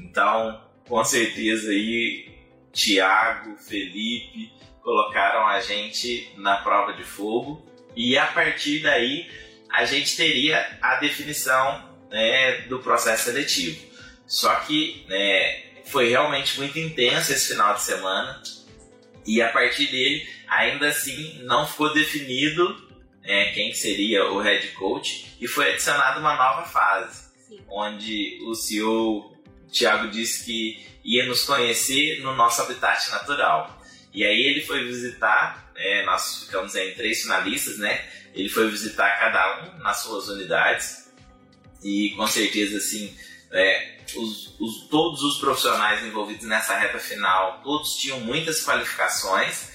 Então, 0.00 0.62
com 0.86 1.02
certeza 1.04 1.70
aí 1.70 2.38
Tiago, 2.72 3.56
Felipe 3.56 4.52
colocaram 4.82 5.46
a 5.46 5.60
gente 5.60 6.32
na 6.36 6.58
prova 6.58 6.92
de 6.94 7.04
fogo 7.04 7.66
e 7.94 8.16
a 8.16 8.26
partir 8.26 8.80
daí 8.80 9.28
a 9.70 9.84
gente 9.84 10.16
teria 10.16 10.78
a 10.80 10.96
definição 10.96 11.98
né, 12.10 12.62
do 12.62 12.78
processo 12.78 13.24
seletivo. 13.24 13.86
Só 14.26 14.54
que 14.60 15.04
né, 15.08 15.82
foi 15.84 16.10
realmente 16.10 16.58
muito 16.58 16.78
intenso 16.78 17.32
esse 17.32 17.48
final 17.48 17.74
de 17.74 17.82
semana 17.82 18.42
e 19.26 19.42
a 19.42 19.48
partir 19.50 19.86
dele 19.88 20.26
ainda 20.46 20.88
assim 20.88 21.42
não 21.42 21.66
ficou 21.66 21.92
definido 21.92 22.87
é, 23.28 23.52
quem 23.52 23.74
seria 23.74 24.24
o 24.24 24.40
head 24.40 24.66
coach 24.68 25.36
e 25.38 25.46
foi 25.46 25.70
adicionada 25.70 26.18
uma 26.18 26.34
nova 26.34 26.66
fase, 26.66 27.28
Sim. 27.46 27.60
onde 27.68 28.38
o 28.46 28.54
CEO 28.54 29.36
Thiago 29.70 30.08
disse 30.08 30.46
que 30.46 30.82
ia 31.04 31.26
nos 31.26 31.44
conhecer 31.44 32.22
no 32.22 32.34
nosso 32.34 32.62
habitat 32.62 33.10
natural. 33.10 33.78
E 34.14 34.24
aí 34.24 34.44
ele 34.44 34.62
foi 34.62 34.82
visitar, 34.82 35.70
é, 35.76 36.06
nós 36.06 36.44
ficamos 36.44 36.74
em 36.74 36.94
três 36.94 37.20
finalistas, 37.20 37.76
né? 37.78 38.02
Ele 38.34 38.48
foi 38.48 38.70
visitar 38.70 39.18
cada 39.18 39.62
um 39.62 39.78
nas 39.82 39.98
suas 39.98 40.28
unidades 40.28 41.12
e 41.84 42.14
com 42.16 42.26
certeza 42.26 42.78
assim 42.78 43.14
é, 43.52 43.98
os, 44.16 44.58
os, 44.58 44.88
todos 44.88 45.22
os 45.22 45.38
profissionais 45.38 46.02
envolvidos 46.02 46.46
nessa 46.46 46.74
reta 46.78 46.98
final, 46.98 47.60
todos 47.62 47.96
tinham 47.96 48.20
muitas 48.20 48.64
qualificações 48.64 49.68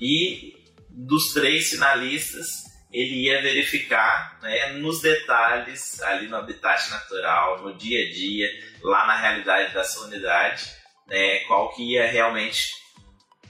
e 0.00 0.56
dos 0.88 1.34
três 1.34 1.68
finalistas 1.68 2.64
ele 2.94 3.26
ia 3.26 3.42
verificar 3.42 4.38
né, 4.40 4.74
nos 4.74 5.00
detalhes, 5.00 6.00
ali 6.00 6.28
no 6.28 6.36
habitat 6.36 6.88
natural, 6.90 7.60
no 7.60 7.74
dia 7.74 8.06
a 8.06 8.12
dia, 8.12 8.48
lá 8.84 9.04
na 9.04 9.16
realidade 9.16 9.74
da 9.74 9.82
sua 9.82 10.06
unidade, 10.06 10.70
né, 11.08 11.40
qual 11.40 11.74
que 11.74 11.82
ia 11.94 12.06
realmente 12.06 12.72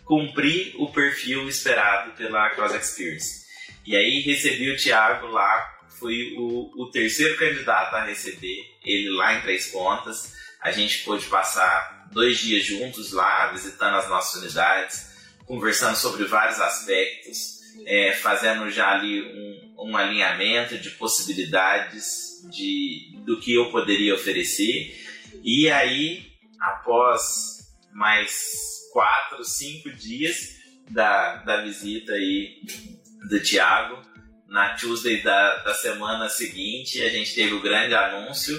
cumprir 0.03 0.75
o 0.79 0.91
perfil 0.91 1.47
esperado 1.47 2.13
pela 2.13 2.49
Cross 2.51 2.75
Experience. 2.75 3.45
E 3.87 3.95
aí 3.95 4.23
recebi 4.23 4.71
o 4.71 4.79
Thiago 4.79 5.27
lá, 5.27 5.79
fui 5.99 6.35
o, 6.39 6.73
o 6.83 6.91
terceiro 6.91 7.37
candidato 7.37 7.95
a 7.97 8.05
receber 8.05 8.65
ele 8.83 9.11
lá 9.11 9.35
em 9.35 9.43
Três 9.43 9.67
Pontas. 9.67 10.33
A 10.63 10.73
gente 10.73 11.05
pôde 11.05 11.27
passar 11.27 12.09
dois 12.11 12.39
dias 12.39 12.65
juntos 12.65 13.13
lá, 13.13 13.49
visitando 13.49 13.99
as 13.99 14.09
nossas 14.09 14.41
unidades, 14.41 15.13
conversando 15.45 15.97
sobre 15.97 16.25
vários 16.25 16.59
aspectos 16.59 17.63
é, 17.87 18.13
fazendo 18.13 18.71
já 18.71 18.93
ali 18.93 19.23
um, 19.23 19.91
um 19.91 19.97
alinhamento 19.97 20.79
de 20.79 20.91
possibilidades 20.91 22.43
de, 22.51 23.19
do 23.25 23.41
que 23.41 23.55
eu 23.55 23.71
poderia 23.71 24.15
oferecer. 24.15 24.95
E 25.43 25.71
aí, 25.71 26.27
após 26.61 27.75
mais 27.93 28.91
quatro, 28.93 29.45
cinco 29.45 29.91
dias 29.91 30.57
da, 30.91 31.37
da 31.37 31.63
visita 31.63 32.13
aí 32.13 32.61
do 33.29 33.41
Thiago, 33.41 34.03
na 34.49 34.75
Tuesday 34.75 35.23
da, 35.23 35.57
da 35.63 35.75
semana 35.75 36.29
seguinte, 36.29 37.03
a 37.03 37.09
gente 37.09 37.35
teve 37.35 37.55
o 37.55 37.63
grande 37.63 37.95
anúncio, 37.95 38.57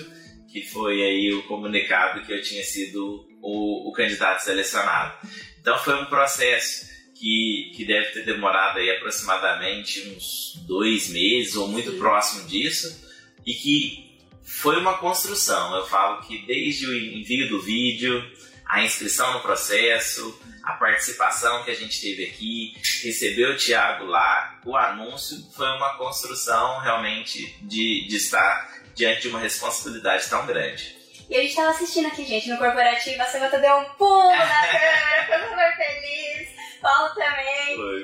que 0.52 0.62
foi 0.64 1.02
aí 1.02 1.34
o 1.34 1.44
comunicado 1.44 2.22
que 2.26 2.34
eu 2.34 2.42
tinha 2.42 2.64
sido 2.64 3.26
o, 3.42 3.90
o 3.90 3.92
candidato 3.94 4.42
selecionado. 4.42 5.18
Então 5.60 5.78
foi 5.78 5.96
um 5.96 6.06
processo 6.06 6.86
que, 7.16 7.72
que 7.76 7.86
deve 7.86 8.12
ter 8.12 8.26
demorado 8.26 8.78
aí 8.78 8.92
aproximadamente 8.92 10.02
uns 10.10 10.62
dois 10.68 11.10
meses 11.10 11.56
ou 11.56 11.68
muito 11.68 11.92
Sim. 11.92 11.98
próximo 11.98 12.48
disso 12.48 13.04
e 13.46 13.54
que 13.54 14.20
foi 14.44 14.78
uma 14.78 14.98
construção. 14.98 15.76
Eu 15.76 15.88
falo 15.88 16.22
que 16.22 16.46
desde 16.46 16.86
o 16.86 16.94
envio 16.94 17.50
do 17.50 17.62
vídeo, 17.62 18.24
a 18.66 18.84
inscrição 18.84 19.34
no 19.34 19.40
processo, 19.40 20.40
a 20.64 20.74
participação 20.74 21.64
que 21.64 21.72
a 21.72 21.76
gente 21.76 22.02
teve 22.02 22.26
aqui, 22.26 22.76
receber 23.04 23.46
o 23.46 23.58
Thiago 23.58 24.06
lá, 24.06 24.60
o 24.66 24.76
anúncio 24.76 25.38
foi 25.56 25.68
uma 25.68 25.98
construção 25.98 26.80
realmente 26.80 27.56
de, 27.62 28.08
de 28.08 28.16
estar 28.16 28.84
diante 28.94 29.22
de 29.22 29.28
uma 29.30 29.40
responsabilidade 29.40 30.28
tão 30.30 30.46
grande. 30.46 30.96
E 31.30 31.36
a 31.36 31.42
gente 31.42 31.50
estava 31.50 31.70
assistindo 31.70 32.08
aqui, 32.08 32.24
gente, 32.26 32.50
no 32.50 32.58
corporativo, 32.58 33.22
a 33.22 33.26
Samanta 33.26 33.60
deu 33.60 33.76
um 33.78 33.86
pulo 33.96 34.30
na 34.30 34.62
câmera, 34.62 35.26
ficou 35.26 35.50
super 35.50 35.76
feliz. 35.76 36.55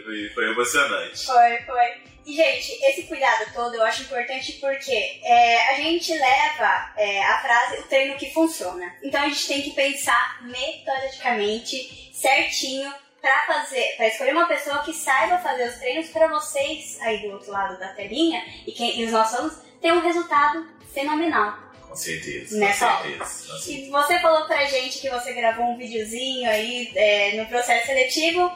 Foi, 0.04 0.30
foi, 0.30 0.30
foi 0.30 0.52
emocionante. 0.52 1.26
Foi, 1.26 1.58
foi. 1.66 2.12
E, 2.26 2.36
gente, 2.36 2.72
esse 2.86 3.04
cuidado 3.04 3.52
todo 3.54 3.76
eu 3.76 3.84
acho 3.84 4.04
importante 4.04 4.54
porque 4.54 5.20
é, 5.24 5.70
a 5.72 5.76
gente 5.76 6.14
leva 6.14 6.94
é, 6.96 7.24
a 7.24 7.42
frase 7.42 7.82
o 7.82 7.84
treino 7.84 8.16
que 8.16 8.32
funciona. 8.32 8.96
Então 9.02 9.22
a 9.22 9.28
gente 9.28 9.48
tem 9.48 9.62
que 9.62 9.72
pensar 9.72 10.40
metodicamente, 10.44 12.12
certinho, 12.14 12.94
para 13.22 13.46
fazer, 13.46 13.96
para 13.98 14.08
escolher 14.08 14.32
uma 14.32 14.48
pessoa 14.48 14.80
que 14.80 14.94
saiba 14.94 15.38
fazer 15.38 15.70
os 15.70 15.76
treinos 15.76 16.10
para 16.10 16.28
vocês 16.28 17.00
aí 17.02 17.22
do 17.22 17.34
outro 17.34 17.52
lado 17.52 17.80
da 17.80 17.90
telinha 17.90 18.44
e, 18.66 18.72
quem, 18.72 19.00
e 19.00 19.06
os 19.06 19.12
nossos 19.12 19.36
alunos 19.36 19.58
ter 19.80 19.94
um 19.94 20.02
resultado 20.02 20.68
fenomenal. 20.92 21.58
Com 21.88 21.96
certeza. 21.96 22.58
Nessa 22.58 22.88
com 22.88 23.26
certeza, 23.26 23.72
E 23.72 23.90
você 23.90 24.20
falou 24.20 24.46
pra 24.48 24.66
gente 24.66 25.00
que 25.00 25.10
você 25.10 25.34
gravou 25.34 25.66
um 25.66 25.78
videozinho 25.78 26.50
aí 26.50 26.92
é, 26.96 27.36
no 27.36 27.46
processo 27.48 27.86
seletivo. 27.86 28.52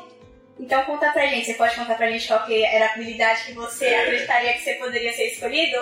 Então 0.60 0.84
conta 0.86 1.12
pra 1.12 1.26
gente, 1.28 1.46
você 1.46 1.54
pode 1.56 1.76
contar 1.76 1.96
pra 1.96 2.10
gente 2.10 2.28
qual 2.28 2.46
que 2.46 2.64
era 2.64 2.86
a 2.86 2.94
habilidade 2.94 3.46
que 3.46 3.54
você 3.54 3.86
é. 3.86 4.04
acreditaria 4.04 4.54
que 4.54 4.62
você 4.62 4.74
poderia 4.76 5.12
ser 5.14 5.34
escolhido? 5.34 5.78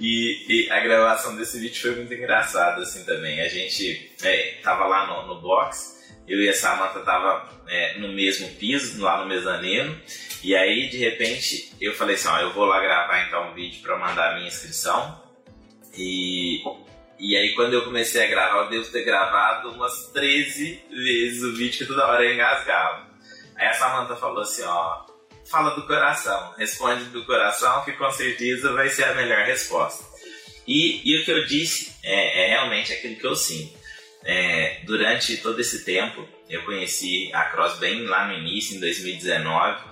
E, 0.00 0.66
e, 0.66 0.70
a 0.70 0.80
gravação 0.80 1.36
desse 1.36 1.58
vídeo 1.60 1.80
foi 1.80 1.94
muito 1.94 2.12
engraçada, 2.12 2.82
assim, 2.82 3.04
também. 3.04 3.40
A 3.40 3.48
gente 3.48 4.10
é, 4.22 4.58
tava 4.62 4.86
lá 4.86 5.06
no, 5.06 5.34
no 5.34 5.40
box, 5.40 6.02
eu 6.26 6.40
e 6.40 6.48
a 6.48 6.54
Samantha 6.54 7.00
tava 7.00 7.48
é, 7.68 7.98
no 7.98 8.08
mesmo 8.08 8.48
piso, 8.56 9.00
lá 9.02 9.20
no 9.20 9.26
mezanino, 9.26 9.96
e 10.42 10.54
aí, 10.54 10.88
de 10.88 10.98
repente, 10.98 11.72
eu 11.80 11.94
falei 11.94 12.16
assim, 12.16 12.28
ó, 12.28 12.40
eu 12.40 12.52
vou 12.52 12.64
lá 12.64 12.80
gravar 12.80 13.26
então 13.26 13.50
um 13.50 13.54
vídeo 13.54 13.82
para 13.82 13.98
mandar 13.98 14.32
a 14.32 14.34
minha 14.34 14.48
inscrição, 14.48 15.22
e, 15.96 16.62
e 17.18 17.36
aí 17.36 17.54
quando 17.54 17.74
eu 17.74 17.84
comecei 17.84 18.24
a 18.24 18.28
gravar, 18.28 18.64
eu 18.64 18.70
devo 18.70 18.90
ter 18.90 19.04
gravado 19.04 19.70
umas 19.70 20.10
13 20.12 20.82
vezes 20.90 21.42
o 21.42 21.54
vídeo 21.54 21.78
que 21.78 21.86
toda 21.86 22.06
hora 22.06 22.24
eu 22.24 22.34
engasgava. 22.34 23.13
Aí 23.56 23.66
a 23.66 23.72
Samantha 23.72 24.16
falou 24.16 24.42
assim, 24.42 24.62
ó, 24.64 25.04
fala 25.44 25.70
do 25.70 25.86
coração, 25.86 26.54
responde 26.56 27.04
do 27.06 27.24
coração 27.24 27.84
que 27.84 27.92
com 27.92 28.10
certeza 28.10 28.72
vai 28.72 28.88
ser 28.88 29.04
a 29.04 29.14
melhor 29.14 29.44
resposta. 29.44 30.04
E, 30.66 31.00
e 31.04 31.20
o 31.20 31.24
que 31.24 31.30
eu 31.30 31.44
disse 31.46 31.94
é, 32.02 32.44
é, 32.44 32.48
realmente 32.48 32.92
aquilo 32.92 33.16
que 33.16 33.26
eu 33.26 33.36
sinto. 33.36 33.72
É, 34.24 34.80
durante 34.84 35.36
todo 35.38 35.60
esse 35.60 35.84
tempo, 35.84 36.26
eu 36.48 36.64
conheci 36.64 37.30
a 37.34 37.44
Cross 37.44 37.78
bem 37.78 38.04
lá 38.06 38.26
no 38.26 38.34
início, 38.34 38.76
em 38.76 38.80
2019, 38.80 39.82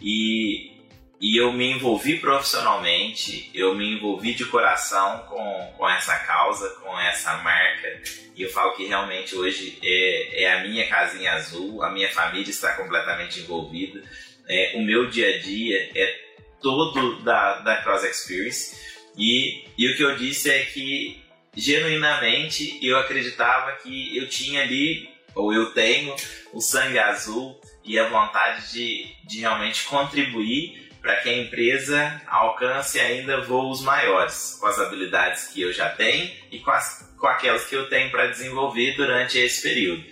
e, 0.00 0.72
e 1.20 1.36
eu 1.36 1.52
me 1.52 1.70
envolvi 1.70 2.18
profissionalmente, 2.18 3.50
eu 3.52 3.74
me 3.74 3.94
envolvi 3.94 4.32
de 4.32 4.46
coração 4.46 5.18
com, 5.28 5.74
com 5.76 5.88
essa 5.90 6.16
causa, 6.20 6.70
com 6.82 6.98
essa 6.98 7.36
marca. 7.38 8.00
E 8.34 8.42
eu 8.42 8.48
falo 8.48 8.74
que 8.74 8.86
realmente 8.86 9.34
hoje 9.36 9.78
é, 9.82 10.44
é 10.44 10.52
a 10.54 10.60
minha 10.62 10.88
casinha 10.88 11.34
azul, 11.34 11.82
a 11.82 11.90
minha 11.90 12.08
família 12.08 12.48
está 12.48 12.72
completamente 12.72 13.40
envolvida. 13.40 14.02
É, 14.48 14.72
o 14.76 14.80
meu 14.82 15.10
dia 15.10 15.36
a 15.36 15.38
dia 15.38 15.90
é 15.94 16.20
todo 16.62 17.20
da, 17.22 17.58
da 17.58 17.82
Cross 17.82 18.02
Experience. 18.04 18.74
E, 19.14 19.64
e 19.76 19.92
o 19.92 19.96
que 19.96 20.02
eu 20.02 20.16
disse 20.16 20.50
é 20.50 20.64
que, 20.64 21.22
genuinamente, 21.54 22.78
eu 22.82 22.96
acreditava 22.96 23.72
que 23.72 24.16
eu 24.16 24.26
tinha 24.26 24.62
ali, 24.62 25.06
ou 25.34 25.52
eu 25.52 25.74
tenho, 25.74 26.16
o 26.50 26.62
sangue 26.62 26.98
azul 26.98 27.60
e 27.84 27.98
a 27.98 28.08
vontade 28.08 28.72
de, 28.72 29.06
de 29.24 29.40
realmente 29.40 29.84
contribuir 29.84 30.89
para 31.00 31.16
que 31.16 31.28
a 31.28 31.36
empresa 31.36 32.20
alcance 32.26 33.00
ainda 33.00 33.40
voos 33.40 33.82
maiores, 33.82 34.58
com 34.60 34.66
as 34.66 34.78
habilidades 34.78 35.48
que 35.48 35.62
eu 35.62 35.72
já 35.72 35.88
tenho 35.88 36.30
e 36.50 36.58
com, 36.58 36.70
as, 36.70 37.14
com 37.18 37.26
aquelas 37.26 37.64
que 37.64 37.74
eu 37.74 37.88
tenho 37.88 38.10
para 38.10 38.26
desenvolver 38.26 38.96
durante 38.96 39.38
esse 39.38 39.62
período. 39.62 40.04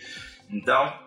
Então, 0.51 0.99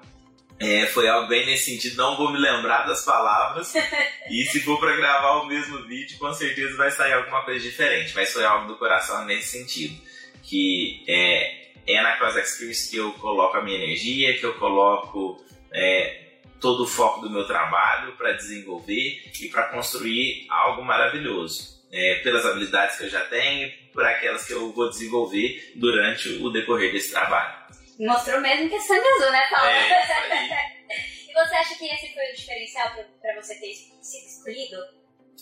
é, 0.60 0.86
foi 0.86 1.08
algo 1.08 1.28
bem 1.28 1.46
nesse 1.48 1.72
sentido, 1.72 1.98
não 1.98 2.16
vou 2.16 2.32
me 2.32 2.38
lembrar 2.38 2.86
das 2.86 3.04
palavras, 3.04 3.74
e 4.30 4.44
se 4.46 4.60
for 4.62 4.80
para 4.80 4.96
gravar 4.96 5.42
o 5.42 5.48
mesmo 5.48 5.84
vídeo, 5.88 6.20
com 6.20 6.32
certeza 6.34 6.78
vai 6.78 6.92
sair 6.92 7.14
alguma 7.14 7.44
coisa 7.44 7.60
diferente, 7.60 8.14
mas 8.14 8.32
foi 8.32 8.46
algo 8.46 8.68
do 8.68 8.78
coração 8.78 9.26
nesse 9.26 9.58
sentido, 9.58 10.00
que 10.44 11.04
é, 11.08 11.72
é 11.88 12.02
na 12.04 12.16
Cross 12.18 12.36
Experience 12.36 12.92
que 12.92 12.98
eu 12.98 13.12
coloco 13.14 13.58
a 13.58 13.64
minha 13.64 13.84
energia, 13.84 14.38
que 14.38 14.46
eu 14.46 14.54
coloco 14.54 15.44
é, 15.74 16.21
todo 16.62 16.84
o 16.84 16.88
foco 16.88 17.22
do 17.22 17.30
meu 17.30 17.46
trabalho 17.46 18.16
para 18.16 18.34
desenvolver 18.34 19.32
e 19.42 19.50
para 19.50 19.64
construir 19.64 20.46
algo 20.50 20.84
maravilhoso. 20.84 21.82
é, 21.92 22.16
pelas 22.24 22.46
habilidades 22.46 22.98
que 22.98 23.04
eu 23.04 23.10
já 23.10 23.26
tenho 23.26 23.68
e 23.68 23.72
por 23.92 24.06
aquelas 24.06 24.46
que 24.46 24.54
eu 24.54 24.72
vou 24.72 24.90
desenvolver 24.90 25.74
durante 25.76 26.30
o 26.30 26.50
decorrer 26.50 26.92
desse 26.92 27.12
trabalho. 27.12 27.62
Mostrou 28.00 28.40
mesmo 28.42 28.70
que 28.70 28.76
é 28.76 28.80
sangue 28.80 29.08
azul, 29.08 29.32
né, 29.32 29.48
Paulo? 29.52 29.68
É, 29.68 30.72
e 31.30 31.34
você 31.34 31.56
acha 31.56 31.76
que 31.76 31.86
esse 31.86 32.14
foi 32.14 32.32
o 32.32 32.36
diferencial 32.36 32.90
para 33.22 33.36
você 33.36 33.56
ter 33.56 33.74
sido 34.02 34.26
escolhido? 34.26 34.78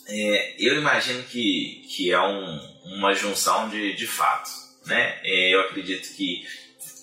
É, 0.07 0.55
eu 0.57 0.77
imagino 0.77 1.23
que, 1.23 1.85
que 1.87 2.11
é 2.11 2.19
um, 2.19 2.59
uma 2.97 3.13
junção 3.13 3.69
de, 3.69 3.93
de 3.93 4.07
fatos. 4.07 4.77
Né? 4.85 5.19
É, 5.23 5.53
eu 5.53 5.61
acredito 5.61 6.15
que 6.15 6.45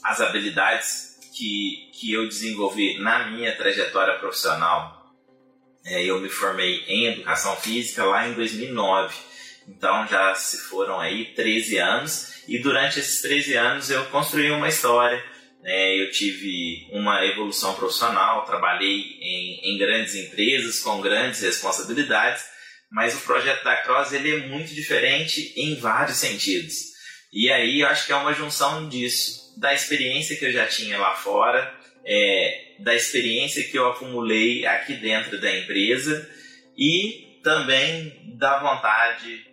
as 0.02 0.20
habilidades 0.20 1.18
que, 1.34 1.85
que 1.98 2.12
eu 2.12 2.28
desenvolvi 2.28 2.98
na 2.98 3.30
minha 3.30 3.54
trajetória 3.56 4.18
profissional, 4.18 4.96
é, 5.84 6.04
eu 6.04 6.20
me 6.20 6.28
formei 6.28 6.84
em 6.86 7.06
educação 7.06 7.56
física 7.56 8.04
lá 8.04 8.28
em 8.28 8.34
2009. 8.34 9.14
Então 9.68 10.06
já 10.06 10.34
se 10.34 10.58
foram 10.68 11.00
aí 11.00 11.26
13 11.34 11.78
anos 11.78 12.42
e 12.48 12.58
durante 12.58 12.98
esses 12.98 13.20
13 13.22 13.54
anos 13.54 13.90
eu 13.90 14.04
construí 14.06 14.50
uma 14.50 14.68
história. 14.68 15.22
Né? 15.62 15.96
Eu 16.00 16.10
tive 16.10 16.88
uma 16.92 17.24
evolução 17.24 17.74
profissional, 17.74 18.44
trabalhei 18.44 19.00
em, 19.20 19.74
em 19.74 19.78
grandes 19.78 20.14
empresas 20.14 20.80
com 20.80 21.00
grandes 21.00 21.40
responsabilidades, 21.40 22.44
mas 22.90 23.14
o 23.14 23.20
projeto 23.20 23.64
da 23.64 23.76
Cross 23.76 24.12
ele 24.12 24.34
é 24.34 24.46
muito 24.48 24.74
diferente 24.74 25.52
em 25.56 25.76
vários 25.76 26.18
sentidos. 26.18 26.74
E 27.32 27.50
aí 27.50 27.80
eu 27.80 27.88
acho 27.88 28.06
que 28.06 28.12
é 28.12 28.16
uma 28.16 28.32
junção 28.32 28.88
disso, 28.88 29.54
da 29.58 29.74
experiência 29.74 30.36
que 30.36 30.44
eu 30.44 30.52
já 30.52 30.66
tinha 30.66 30.98
lá 30.98 31.14
fora, 31.14 31.75
é, 32.06 32.74
da 32.78 32.94
experiência 32.94 33.64
que 33.64 33.76
eu 33.76 33.88
acumulei 33.88 34.64
aqui 34.64 34.94
dentro 34.94 35.40
da 35.40 35.54
empresa 35.54 36.30
e 36.78 37.40
também 37.42 38.34
da 38.36 38.60
vontade 38.60 39.44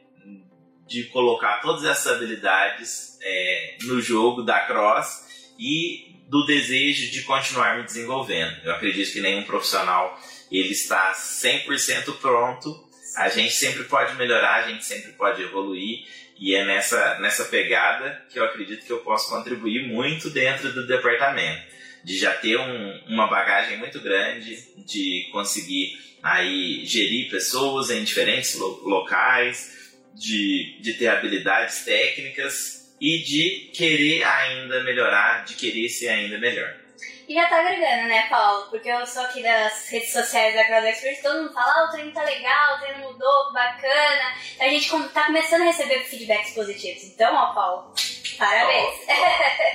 de 0.88 1.06
colocar 1.06 1.62
todas 1.62 1.84
essas 1.84 2.14
habilidades 2.14 3.18
é, 3.22 3.78
no 3.84 4.00
jogo 4.00 4.44
da 4.44 4.60
Cross 4.60 5.54
e 5.58 6.14
do 6.28 6.46
desejo 6.46 7.12
de 7.12 7.24
continuar 7.24 7.78
me 7.78 7.84
desenvolvendo. 7.84 8.56
Eu 8.64 8.74
acredito 8.74 9.12
que 9.12 9.22
nenhum 9.22 9.44
profissional 9.44 10.20
ele 10.52 10.70
está 10.72 11.14
100% 11.14 12.18
pronto. 12.20 12.88
A 13.18 13.30
gente 13.30 13.54
sempre 13.54 13.84
pode 13.86 14.16
melhorar, 14.16 14.64
a 14.64 14.70
gente 14.70 14.86
sempre 14.86 15.14
pode 15.14 15.42
evoluir 15.42 16.06
e 16.40 16.56
é 16.56 16.66
nessa, 16.66 17.20
nessa 17.20 17.46
pegada 17.46 18.26
que 18.30 18.38
eu 18.38 18.44
acredito 18.44 18.86
que 18.86 18.92
eu 18.92 19.00
posso 19.00 19.30
contribuir 19.30 19.88
muito 19.88 20.30
dentro 20.30 20.72
do 20.74 20.86
departamento. 20.86 21.73
De 22.04 22.18
já 22.18 22.34
ter 22.34 22.58
um, 22.58 23.04
uma 23.08 23.28
bagagem 23.28 23.78
muito 23.78 24.00
grande, 24.02 24.58
de 24.86 25.30
conseguir 25.32 25.98
aí 26.22 26.86
gerir 26.86 27.30
pessoas 27.30 27.90
em 27.90 28.04
diferentes 28.04 28.56
lo 28.56 28.82
locais, 28.88 29.94
de, 30.14 30.80
de 30.82 30.94
ter 30.94 31.08
habilidades 31.08 31.84
técnicas 31.84 32.96
e 33.00 33.20
de 33.20 33.72
querer 33.74 34.24
ainda 34.24 34.84
melhorar, 34.84 35.44
de 35.44 35.56
querer 35.56 35.90
ser 35.90 36.10
ainda 36.10 36.38
melhor. 36.38 36.84
E 37.28 37.34
já 37.34 37.48
tá 37.48 37.60
agregando, 37.60 38.08
né, 38.10 38.28
Paulo? 38.30 38.70
Porque 38.70 38.90
eu 38.90 39.06
sou 39.06 39.24
aqui 39.24 39.42
das 39.42 39.90
redes 39.90 40.12
sociais 40.12 40.54
da 40.56 40.66
Cross 40.66 40.86
Expert, 40.86 41.22
todo 41.22 41.42
mundo 41.42 41.54
fala, 41.54 41.74
ah, 41.76 41.86
o 41.86 41.92
treino 41.92 42.12
tá 42.12 42.22
legal, 42.24 42.76
o 42.76 42.80
treino 42.80 43.00
mudou, 43.00 43.54
bacana. 43.54 44.36
A 44.60 44.68
gente 44.70 44.90
tá 45.14 45.26
começando 45.26 45.62
a 45.62 45.66
receber 45.66 46.02
feedbacks 46.02 46.54
positivos. 46.54 47.04
Então, 47.04 47.34
ó, 47.34 47.54
Paulo, 47.54 47.94
parabéns. 48.38 49.00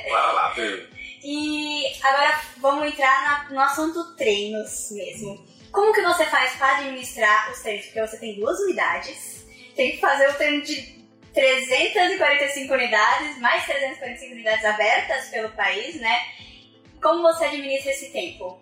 Oh, 0.07 0.09
bora 0.11 0.33
lá, 0.33 0.53
Pedro. 0.55 0.89
e 1.25 1.58
agora 2.03 2.41
vamos 2.59 2.87
entrar 2.87 3.51
no 3.51 3.61
assunto 3.61 4.17
treinos 4.17 4.91
mesmo. 4.93 5.47
Como 5.71 5.93
que 5.93 6.03
você 6.03 6.25
faz 6.27 6.57
para 6.57 6.79
administrar 6.79 7.51
os 7.53 7.61
treinos? 7.61 7.87
Porque 7.87 8.01
você 8.01 8.19
tem 8.19 8.35
duas 8.37 8.59
unidades, 8.61 9.47
tem 9.77 9.93
que 9.93 9.99
fazer 9.99 10.29
o 10.31 10.35
treino 10.35 10.63
de 10.63 10.99
345 11.35 12.73
unidades, 12.75 13.39
mais 13.39 13.65
345 13.65 14.33
unidades 14.35 14.65
abertas 14.65 15.29
pelo 15.29 15.51
país, 15.51 16.01
né? 16.01 16.19
Como 17.01 17.23
você 17.23 17.45
administra 17.45 17.93
esse 17.93 18.11
tempo? 18.11 18.61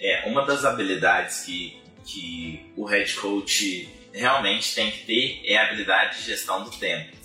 É, 0.00 0.24
uma 0.26 0.44
das 0.44 0.64
habilidades 0.64 1.40
que, 1.44 1.80
que 2.04 2.72
o 2.76 2.84
head 2.84 3.12
coach 3.14 3.88
realmente 4.12 4.74
tem 4.74 4.90
que 4.90 5.04
ter 5.06 5.42
é 5.44 5.56
a 5.56 5.66
habilidade 5.66 6.18
de 6.18 6.24
gestão 6.24 6.64
do 6.64 6.70
tempo. 6.70 7.16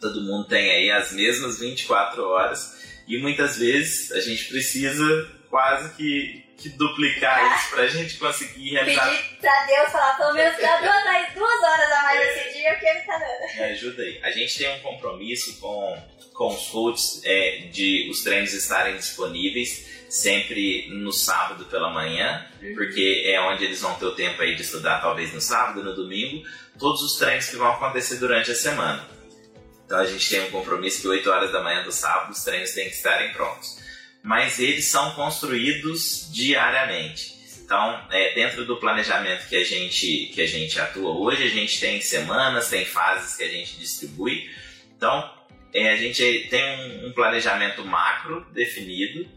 Todo 0.00 0.20
mundo 0.22 0.48
tem 0.48 0.70
aí 0.70 0.90
as 0.90 1.12
mesmas 1.12 1.58
24 1.58 2.22
horas 2.22 2.73
e 3.06 3.18
muitas 3.18 3.58
vezes 3.58 4.12
a 4.12 4.20
gente 4.20 4.48
precisa 4.48 5.28
quase 5.50 5.94
que 5.94 6.44
que 6.56 6.68
duplicar 6.70 7.56
isso 7.56 7.70
pra 7.70 7.86
gente 7.86 8.16
conseguir 8.16 8.70
realizar. 8.70 9.10
Pedir 9.10 9.38
pra 9.40 9.66
Deus 9.66 9.92
falar, 9.92 10.16
pelo 10.16 10.34
menos 10.34 10.60
dá 10.60 10.80
duas, 10.80 11.34
duas 11.34 11.62
horas 11.62 11.92
a 11.92 12.02
mais 12.02 12.20
é. 12.20 12.46
esse 12.46 12.58
dia, 12.58 12.70
porque 12.70 12.86
ele 12.86 13.00
tá 13.00 13.18
dando. 13.18 13.56
Me 13.56 13.72
ajuda 13.72 14.02
aí. 14.02 14.20
A 14.22 14.30
gente 14.30 14.58
tem 14.58 14.74
um 14.74 14.80
compromisso 14.80 15.60
com, 15.60 16.02
com 16.32 16.48
os 16.48 16.68
coaches 16.68 17.20
é, 17.24 17.68
de 17.70 18.08
os 18.10 18.22
treinos 18.22 18.52
estarem 18.52 18.96
disponíveis 18.96 20.06
sempre 20.08 20.88
no 20.90 21.12
sábado 21.12 21.64
pela 21.64 21.90
manhã, 21.90 22.46
uhum. 22.62 22.74
porque 22.74 23.24
é 23.26 23.40
onde 23.40 23.64
eles 23.64 23.80
vão 23.80 23.94
ter 23.96 24.06
o 24.06 24.14
tempo 24.14 24.40
aí 24.40 24.54
de 24.54 24.62
estudar, 24.62 25.00
talvez 25.00 25.32
no 25.32 25.40
sábado, 25.40 25.82
no 25.82 25.94
domingo, 25.94 26.46
todos 26.78 27.02
os 27.02 27.16
treinos 27.16 27.48
que 27.48 27.56
vão 27.56 27.72
acontecer 27.72 28.16
durante 28.16 28.50
a 28.52 28.54
semana. 28.54 29.13
Então 29.94 30.04
a 30.04 30.06
gente 30.06 30.28
tem 30.28 30.40
um 30.40 30.50
compromisso 30.50 31.02
que 31.02 31.08
8 31.08 31.30
horas 31.30 31.52
da 31.52 31.62
manhã 31.62 31.84
do 31.84 31.92
sábado 31.92 32.32
os 32.32 32.42
treinos 32.42 32.72
têm 32.72 32.88
que 32.88 32.96
estarem 32.96 33.32
prontos 33.32 33.84
mas 34.24 34.58
eles 34.58 34.86
são 34.86 35.10
construídos 35.12 36.30
diariamente. 36.32 37.34
Então, 37.62 38.02
é, 38.10 38.34
dentro 38.34 38.64
do 38.64 38.78
planejamento 38.78 39.46
que 39.46 39.56
a, 39.56 39.62
gente, 39.62 40.30
que 40.34 40.40
a 40.40 40.46
gente 40.46 40.80
atua 40.80 41.10
hoje, 41.10 41.44
a 41.44 41.50
gente 41.50 41.78
tem 41.78 42.00
semanas, 42.00 42.70
tem 42.70 42.86
fases 42.86 43.36
que 43.36 43.44
a 43.44 43.48
gente 43.48 43.76
distribui. 43.78 44.50
Então, 44.96 45.30
é, 45.74 45.92
a 45.92 45.96
gente 45.96 46.46
tem 46.48 46.64
um, 46.64 47.08
um, 47.08 47.12
planejamento 47.12 47.84
macro 47.84 48.46
definido 48.52 49.28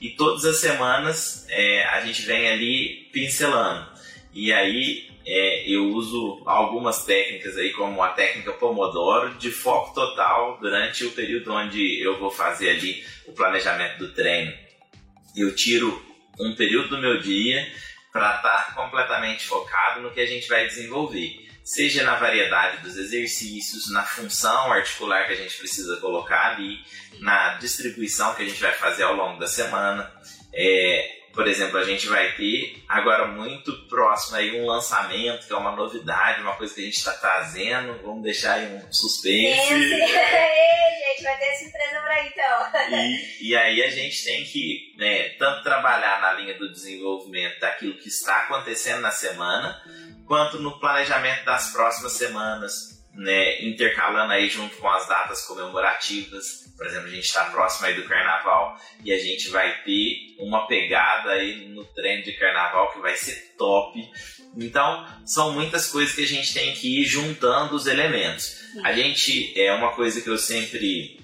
e 0.00 0.10
todas 0.10 0.44
as 0.44 0.58
semanas 0.58 1.44
é, 1.48 1.84
a 1.86 2.06
gente 2.06 2.22
vem 2.22 2.48
ali 2.48 3.08
pincelando. 3.12 3.95
E 4.36 4.52
aí 4.52 5.08
é, 5.24 5.66
eu 5.66 5.86
uso 5.94 6.42
algumas 6.44 7.06
técnicas 7.06 7.56
aí, 7.56 7.72
como 7.72 8.02
a 8.02 8.10
técnica 8.10 8.52
Pomodoro, 8.52 9.34
de 9.36 9.50
foco 9.50 9.94
total 9.94 10.58
durante 10.60 11.06
o 11.06 11.12
período 11.12 11.54
onde 11.54 11.98
eu 12.02 12.18
vou 12.18 12.30
fazer 12.30 12.68
ali 12.68 13.02
o 13.26 13.32
planejamento 13.32 13.96
do 13.96 14.12
treino. 14.12 14.52
Eu 15.34 15.56
tiro 15.56 16.04
um 16.38 16.54
período 16.54 16.90
do 16.90 16.98
meu 16.98 17.18
dia 17.18 17.66
para 18.12 18.36
estar 18.36 18.66
tá 18.66 18.72
completamente 18.74 19.46
focado 19.46 20.02
no 20.02 20.10
que 20.10 20.20
a 20.20 20.26
gente 20.26 20.46
vai 20.48 20.66
desenvolver, 20.66 21.48
seja 21.64 22.04
na 22.04 22.16
variedade 22.16 22.82
dos 22.82 22.98
exercícios, 22.98 23.90
na 23.90 24.02
função 24.02 24.70
articular 24.70 25.26
que 25.26 25.32
a 25.32 25.36
gente 25.36 25.56
precisa 25.56 25.96
colocar 25.96 26.52
ali, 26.52 26.78
na 27.20 27.54
distribuição 27.54 28.34
que 28.34 28.42
a 28.42 28.46
gente 28.46 28.60
vai 28.60 28.72
fazer 28.72 29.04
ao 29.04 29.16
longo 29.16 29.40
da 29.40 29.46
semana. 29.46 30.12
É, 30.52 31.15
por 31.36 31.46
exemplo, 31.46 31.76
a 31.78 31.84
gente 31.84 32.06
vai 32.08 32.32
ter 32.32 32.82
agora 32.88 33.26
muito 33.26 33.70
próximo 33.88 34.38
aí 34.38 34.58
um 34.58 34.64
lançamento, 34.64 35.46
que 35.46 35.52
é 35.52 35.56
uma 35.56 35.76
novidade, 35.76 36.40
uma 36.40 36.56
coisa 36.56 36.74
que 36.74 36.80
a 36.80 36.84
gente 36.84 36.96
está 36.96 37.12
trazendo. 37.12 38.00
Vamos 38.02 38.22
deixar 38.22 38.54
aí 38.54 38.74
um 38.74 38.90
suspense. 38.90 39.68
gente, 39.68 41.22
vai 41.22 41.38
ter 41.38 41.54
surpresa 41.56 42.00
por 42.00 42.10
aí 42.10 42.28
então. 42.28 42.98
E, 42.98 43.48
e 43.48 43.56
aí 43.56 43.82
a 43.82 43.90
gente 43.90 44.24
tem 44.24 44.44
que 44.44 44.94
né, 44.96 45.28
tanto 45.38 45.62
trabalhar 45.62 46.22
na 46.22 46.32
linha 46.32 46.54
do 46.54 46.72
desenvolvimento 46.72 47.60
daquilo 47.60 47.98
que 47.98 48.08
está 48.08 48.38
acontecendo 48.42 49.02
na 49.02 49.10
semana, 49.10 49.78
quanto 50.26 50.58
no 50.58 50.80
planejamento 50.80 51.44
das 51.44 51.70
próximas 51.70 52.12
semanas, 52.12 52.95
né, 53.16 53.64
intercalando 53.64 54.32
aí 54.32 54.48
junto 54.48 54.76
com 54.76 54.88
as 54.88 55.08
datas 55.08 55.42
comemorativas. 55.46 56.66
Por 56.76 56.86
exemplo, 56.86 57.06
a 57.06 57.10
gente 57.10 57.24
está 57.24 57.46
próximo 57.46 57.86
aí 57.86 57.94
do 57.94 58.04
carnaval 58.04 58.78
e 59.02 59.12
a 59.12 59.18
gente 59.18 59.48
vai 59.48 59.82
ter 59.82 60.36
uma 60.38 60.66
pegada 60.66 61.30
aí 61.30 61.68
no 61.68 61.84
treino 61.84 62.22
de 62.22 62.32
carnaval 62.34 62.92
que 62.92 63.00
vai 63.00 63.16
ser 63.16 63.54
top. 63.56 63.98
Então, 64.56 65.06
são 65.24 65.52
muitas 65.52 65.90
coisas 65.90 66.14
que 66.14 66.22
a 66.22 66.26
gente 66.26 66.52
tem 66.52 66.72
que 66.74 67.02
ir 67.02 67.04
juntando 67.04 67.74
os 67.74 67.86
elementos. 67.86 68.60
A 68.84 68.92
gente, 68.92 69.58
é 69.58 69.72
uma 69.72 69.92
coisa 69.94 70.20
que 70.20 70.28
eu 70.28 70.38
sempre 70.38 71.20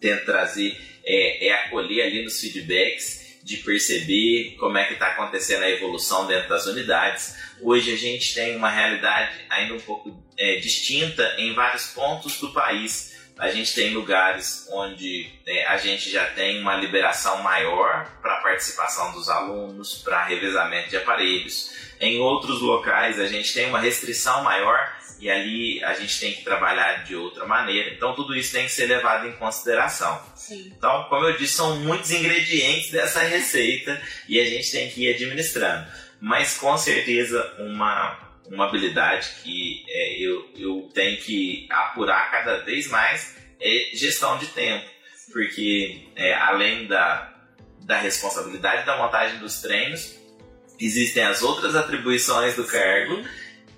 tento 0.00 0.24
trazer, 0.24 0.76
é, 1.04 1.48
é 1.48 1.52
acolher 1.52 2.02
ali 2.02 2.24
nos 2.24 2.40
feedbacks, 2.40 3.17
de 3.42 3.58
perceber 3.58 4.56
como 4.58 4.78
é 4.78 4.84
que 4.84 4.94
está 4.94 5.08
acontecendo 5.08 5.62
a 5.62 5.70
evolução 5.70 6.26
dentro 6.26 6.48
das 6.48 6.66
unidades. 6.66 7.36
Hoje 7.60 7.92
a 7.92 7.96
gente 7.96 8.34
tem 8.34 8.56
uma 8.56 8.70
realidade 8.70 9.40
ainda 9.48 9.74
um 9.74 9.80
pouco 9.80 10.16
é, 10.36 10.56
distinta 10.56 11.22
em 11.38 11.54
vários 11.54 11.86
pontos 11.88 12.38
do 12.38 12.52
país. 12.52 13.17
A 13.38 13.48
gente 13.48 13.72
tem 13.72 13.94
lugares 13.94 14.68
onde 14.72 15.30
é, 15.46 15.66
a 15.68 15.76
gente 15.76 16.10
já 16.10 16.26
tem 16.26 16.60
uma 16.60 16.74
liberação 16.74 17.40
maior 17.40 18.04
para 18.20 18.34
a 18.34 18.40
participação 18.40 19.12
dos 19.12 19.28
alunos, 19.28 19.98
para 20.02 20.24
revezamento 20.24 20.90
de 20.90 20.96
aparelhos. 20.96 21.72
Em 22.00 22.18
outros 22.18 22.60
locais 22.60 23.20
a 23.20 23.26
gente 23.26 23.54
tem 23.54 23.68
uma 23.68 23.78
restrição 23.78 24.42
maior 24.42 24.92
e 25.20 25.30
ali 25.30 25.82
a 25.84 25.94
gente 25.94 26.18
tem 26.18 26.32
que 26.32 26.42
trabalhar 26.42 27.04
de 27.04 27.14
outra 27.14 27.46
maneira. 27.46 27.94
Então 27.94 28.12
tudo 28.14 28.34
isso 28.34 28.52
tem 28.52 28.64
que 28.64 28.72
ser 28.72 28.86
levado 28.86 29.28
em 29.28 29.32
consideração. 29.32 30.20
Sim. 30.34 30.72
Então, 30.76 31.04
como 31.08 31.26
eu 31.26 31.36
disse, 31.36 31.54
são 31.54 31.76
muitos 31.76 32.10
ingredientes 32.10 32.90
dessa 32.90 33.20
receita 33.20 34.00
e 34.28 34.40
a 34.40 34.44
gente 34.44 34.70
tem 34.70 34.90
que 34.90 35.04
ir 35.04 35.14
administrando. 35.14 35.86
Mas 36.20 36.58
com 36.58 36.76
certeza 36.76 37.54
uma 37.60 38.27
uma 38.50 38.66
habilidade 38.66 39.28
que 39.42 39.84
é, 39.88 40.20
eu, 40.20 40.48
eu 40.56 40.88
tenho 40.94 41.16
que 41.18 41.66
apurar 41.70 42.30
cada 42.30 42.58
vez 42.58 42.88
mais 42.88 43.36
é 43.60 43.90
gestão 43.92 44.38
de 44.38 44.46
tempo, 44.46 44.88
porque 45.32 46.08
é, 46.14 46.32
além 46.34 46.86
da, 46.86 47.34
da 47.80 47.98
responsabilidade 47.98 48.86
da 48.86 48.96
montagem 48.96 49.38
dos 49.38 49.60
treinos, 49.60 50.16
existem 50.78 51.24
as 51.24 51.42
outras 51.42 51.74
atribuições 51.74 52.54
do 52.54 52.64
cargo 52.64 53.22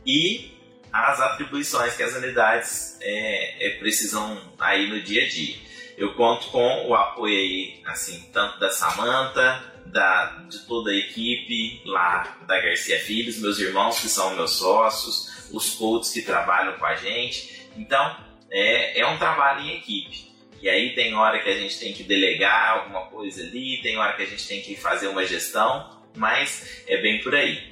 e 0.04 0.52
as 0.92 1.20
atribuições 1.20 1.96
que 1.96 2.02
as 2.02 2.14
unidades 2.14 2.98
é, 3.00 3.66
é, 3.66 3.70
precisam 3.78 4.40
aí 4.58 4.88
no 4.88 5.00
dia 5.00 5.24
a 5.24 5.28
dia. 5.28 5.56
Eu 5.96 6.14
conto 6.14 6.48
com 6.48 6.88
o 6.88 6.94
apoio 6.94 7.36
aí, 7.36 7.82
assim, 7.86 8.28
tanto 8.32 8.58
da 8.58 8.70
Samanta, 8.70 9.69
da, 9.86 10.44
de 10.48 10.58
toda 10.66 10.90
a 10.90 10.94
equipe 10.94 11.82
lá 11.84 12.38
da 12.46 12.60
Garcia 12.60 12.98
Filhos, 13.00 13.38
meus 13.38 13.58
irmãos 13.58 14.00
que 14.00 14.08
são 14.08 14.34
meus 14.36 14.52
sócios, 14.52 15.50
os 15.52 15.74
coaches 15.74 16.12
que 16.12 16.22
trabalham 16.22 16.78
com 16.78 16.86
a 16.86 16.94
gente. 16.94 17.68
Então, 17.76 18.16
é, 18.50 19.00
é 19.00 19.06
um 19.06 19.18
trabalho 19.18 19.60
em 19.60 19.76
equipe. 19.76 20.30
E 20.60 20.68
aí 20.68 20.94
tem 20.94 21.14
hora 21.14 21.40
que 21.40 21.48
a 21.48 21.56
gente 21.56 21.78
tem 21.78 21.92
que 21.92 22.02
delegar 22.02 22.78
alguma 22.78 23.06
coisa 23.06 23.42
ali, 23.42 23.80
tem 23.82 23.96
hora 23.96 24.12
que 24.14 24.22
a 24.22 24.26
gente 24.26 24.46
tem 24.46 24.60
que 24.60 24.76
fazer 24.76 25.08
uma 25.08 25.24
gestão, 25.24 25.98
mas 26.14 26.84
é 26.86 26.98
bem 26.98 27.22
por 27.22 27.34
aí. 27.34 27.70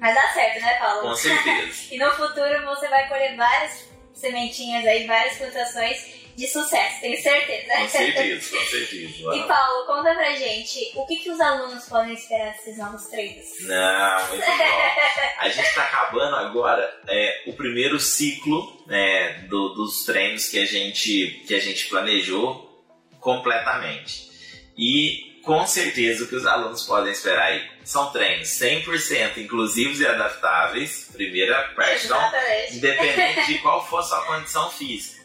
Mas 0.00 0.14
dá 0.14 0.28
certo, 0.32 0.60
né, 0.60 0.74
Paulo? 0.74 1.02
Com 1.02 1.14
certeza. 1.14 1.94
e 1.94 1.98
no 1.98 2.10
futuro 2.10 2.64
você 2.64 2.88
vai 2.88 3.08
colher 3.08 3.36
várias 3.36 3.88
sementinhas 4.12 4.84
aí, 4.84 5.06
várias 5.06 5.38
plantações 5.38 6.25
de 6.36 6.46
sucesso, 6.46 7.00
tenho 7.00 7.20
certeza. 7.22 7.74
Com 7.74 7.88
certeza, 7.88 8.58
com 8.58 8.64
certeza. 8.66 9.34
E 9.34 9.42
Paulo, 9.44 9.86
conta 9.86 10.14
pra 10.14 10.34
gente, 10.34 10.92
o 10.94 11.06
que, 11.06 11.16
que 11.16 11.30
os 11.30 11.40
alunos 11.40 11.88
podem 11.88 12.12
esperar 12.12 12.52
desses 12.52 12.76
novos 12.76 13.06
treinos? 13.06 13.46
Não, 13.62 14.28
muito 14.28 14.44
bom. 14.44 14.52
A 15.40 15.48
gente 15.48 15.66
está 15.66 15.84
acabando 15.84 16.36
agora 16.36 17.00
é, 17.08 17.44
o 17.46 17.54
primeiro 17.54 17.98
ciclo 17.98 18.84
né, 18.86 19.46
do, 19.48 19.70
dos 19.70 20.04
treinos 20.04 20.48
que 20.48 20.58
a, 20.58 20.66
gente, 20.66 21.42
que 21.46 21.54
a 21.54 21.60
gente 21.60 21.88
planejou 21.88 22.84
completamente. 23.18 24.30
E 24.76 25.40
com 25.42 25.66
certeza 25.66 26.24
o 26.24 26.28
que 26.28 26.34
os 26.34 26.44
alunos 26.44 26.82
podem 26.82 27.12
esperar 27.12 27.46
aí 27.46 27.66
são 27.82 28.10
treinos 28.10 28.48
100% 28.48 29.38
inclusivos 29.38 30.00
e 30.00 30.06
adaptáveis, 30.06 31.08
primeira 31.12 31.68
parte, 31.74 32.06
então, 32.06 32.32
independente 32.72 33.46
de 33.46 33.58
qual 33.58 33.86
for 33.86 34.00
a 34.00 34.02
sua 34.02 34.24
condição 34.26 34.70
física 34.70 35.15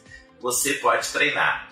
você 0.41 0.73
pode 0.75 1.07
treinar. 1.09 1.71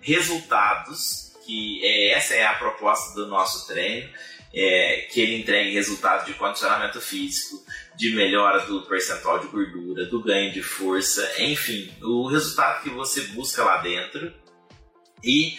Resultados, 0.00 1.32
que 1.46 1.80
é, 1.84 2.12
essa 2.12 2.34
é 2.34 2.44
a 2.44 2.54
proposta 2.54 3.14
do 3.14 3.26
nosso 3.26 3.66
treino, 3.66 4.10
é, 4.52 5.06
que 5.10 5.20
ele 5.20 5.40
entregue 5.40 5.72
resultados 5.72 6.26
de 6.26 6.34
condicionamento 6.34 7.00
físico, 7.00 7.62
de 7.94 8.14
melhora 8.14 8.60
do 8.66 8.82
percentual 8.82 9.38
de 9.38 9.48
gordura, 9.48 10.06
do 10.06 10.22
ganho 10.22 10.52
de 10.52 10.62
força, 10.62 11.42
enfim, 11.42 11.92
o 12.02 12.28
resultado 12.28 12.82
que 12.82 12.90
você 12.90 13.22
busca 13.28 13.62
lá 13.64 13.78
dentro. 13.78 14.32
E 15.22 15.56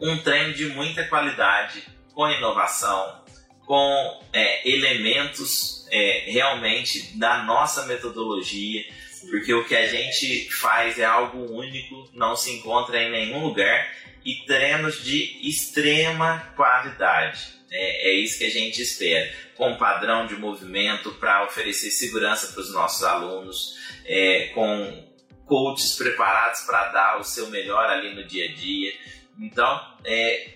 um 0.00 0.18
treino 0.18 0.52
de 0.52 0.66
muita 0.66 1.06
qualidade, 1.06 1.84
com 2.12 2.28
inovação, 2.28 3.24
com 3.64 4.22
é, 4.32 4.68
elementos 4.68 5.86
é, 5.90 6.24
realmente 6.26 7.16
da 7.18 7.42
nossa 7.44 7.86
metodologia 7.86 8.84
porque 9.30 9.52
o 9.52 9.64
que 9.64 9.74
a 9.74 9.86
gente 9.86 10.50
faz 10.52 10.98
é 10.98 11.04
algo 11.04 11.52
único, 11.52 12.08
não 12.12 12.36
se 12.36 12.52
encontra 12.52 13.02
em 13.02 13.10
nenhum 13.10 13.46
lugar 13.46 13.92
e 14.24 14.44
treinos 14.46 15.02
de 15.02 15.48
extrema 15.48 16.52
qualidade. 16.56 17.54
É, 17.70 18.10
é 18.10 18.14
isso 18.14 18.38
que 18.38 18.44
a 18.44 18.50
gente 18.50 18.80
espera, 18.80 19.32
com 19.54 19.76
padrão 19.76 20.26
de 20.26 20.36
movimento 20.36 21.12
para 21.12 21.44
oferecer 21.44 21.90
segurança 21.90 22.52
para 22.52 22.60
os 22.60 22.72
nossos 22.72 23.02
alunos, 23.02 23.76
é, 24.04 24.50
com 24.54 25.06
coaches 25.46 25.94
preparados 25.94 26.60
para 26.62 26.88
dar 26.88 27.20
o 27.20 27.24
seu 27.24 27.48
melhor 27.48 27.88
ali 27.88 28.14
no 28.14 28.24
dia 28.24 28.50
a 28.50 28.54
dia. 28.54 28.92
Então, 29.38 29.96
é, 30.04 30.54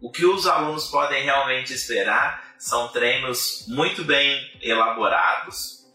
o 0.00 0.10
que 0.10 0.24
os 0.24 0.46
alunos 0.46 0.88
podem 0.88 1.24
realmente 1.24 1.72
esperar 1.72 2.54
são 2.58 2.88
treinos 2.88 3.66
muito 3.68 4.04
bem 4.04 4.50
elaborados, 4.60 5.88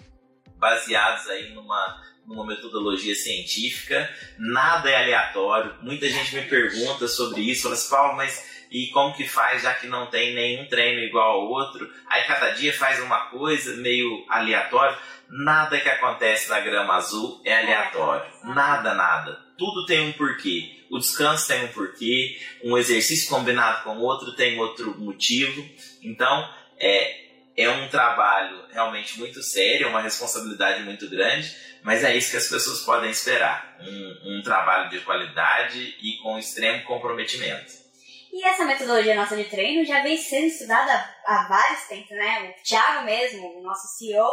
baseados 0.58 1.30
aí 1.30 1.54
numa 1.54 2.02
numa 2.26 2.46
metodologia 2.46 3.16
científica, 3.16 4.10
nada 4.38 4.90
é 4.90 4.96
aleatório. 4.96 5.76
Muita 5.82 6.08
gente 6.08 6.36
me 6.36 6.44
pergunta 6.44 7.08
sobre 7.08 7.42
isso, 7.42 7.64
fala 7.64 7.76
assim, 7.76 7.90
Paulo, 7.90 8.16
mas 8.16 8.54
e 8.74 8.88
como 8.88 9.14
que 9.14 9.28
faz 9.28 9.62
já 9.62 9.76
que 9.76 9.86
não 9.86 10.08
tem 10.08 10.34
nenhum 10.34 10.66
treino 10.66 11.00
igual 11.02 11.42
ao 11.42 11.48
outro? 11.48 11.88
Aí 12.10 12.24
cada 12.24 12.50
dia 12.50 12.74
faz 12.74 13.00
uma 13.00 13.28
coisa 13.28 13.78
meio 13.78 14.26
aleatório. 14.28 14.98
Nada 15.30 15.80
que 15.80 15.88
acontece 15.88 16.50
na 16.50 16.60
grama 16.60 16.96
azul 16.96 17.40
é 17.46 17.56
aleatório. 17.56 18.32
Nada, 18.44 18.96
nada. 18.96 19.40
Tudo 19.58 19.86
tem 19.86 20.02
um 20.02 20.12
porquê. 20.14 20.84
O 20.90 20.98
descanso 20.98 21.48
tem 21.48 21.66
um 21.66 21.68
porquê, 21.68 22.40
um 22.64 22.76
exercício 22.76 23.30
combinado 23.30 23.84
com 23.84 23.98
outro 23.98 24.36
tem 24.36 24.60
outro 24.60 25.00
motivo. 25.00 25.64
Então, 26.02 26.50
é, 26.80 27.23
é 27.56 27.70
um 27.70 27.88
trabalho 27.90 28.66
realmente 28.72 29.20
muito 29.20 29.42
sério, 29.42 29.90
uma 29.90 30.02
responsabilidade 30.02 30.84
muito 30.84 31.10
grande, 31.10 31.56
mas 31.84 32.04
é 32.04 32.16
isso 32.16 32.32
que 32.32 32.38
as 32.38 32.48
pessoas 32.48 32.82
podem 32.82 33.12
esperar: 33.12 33.78
um, 33.80 34.38
um 34.38 34.42
trabalho 34.42 34.90
de 34.90 35.00
qualidade 35.02 35.80
e 36.02 36.18
com 36.22 36.38
extremo 36.38 36.84
comprometimento. 36.86 37.84
E 38.32 38.44
essa 38.48 38.66
metodologia 38.66 39.14
nossa 39.14 39.36
de 39.36 39.44
treino 39.44 39.86
já 39.86 40.02
vem 40.02 40.18
sendo 40.18 40.48
estudada 40.48 40.92
há 41.24 41.48
vários 41.48 41.84
tempos, 41.88 42.18
né? 42.18 42.56
O 42.58 42.64
Thiago 42.64 43.06
mesmo, 43.06 43.60
o 43.60 43.62
nosso 43.62 43.88
CEO, 43.96 44.28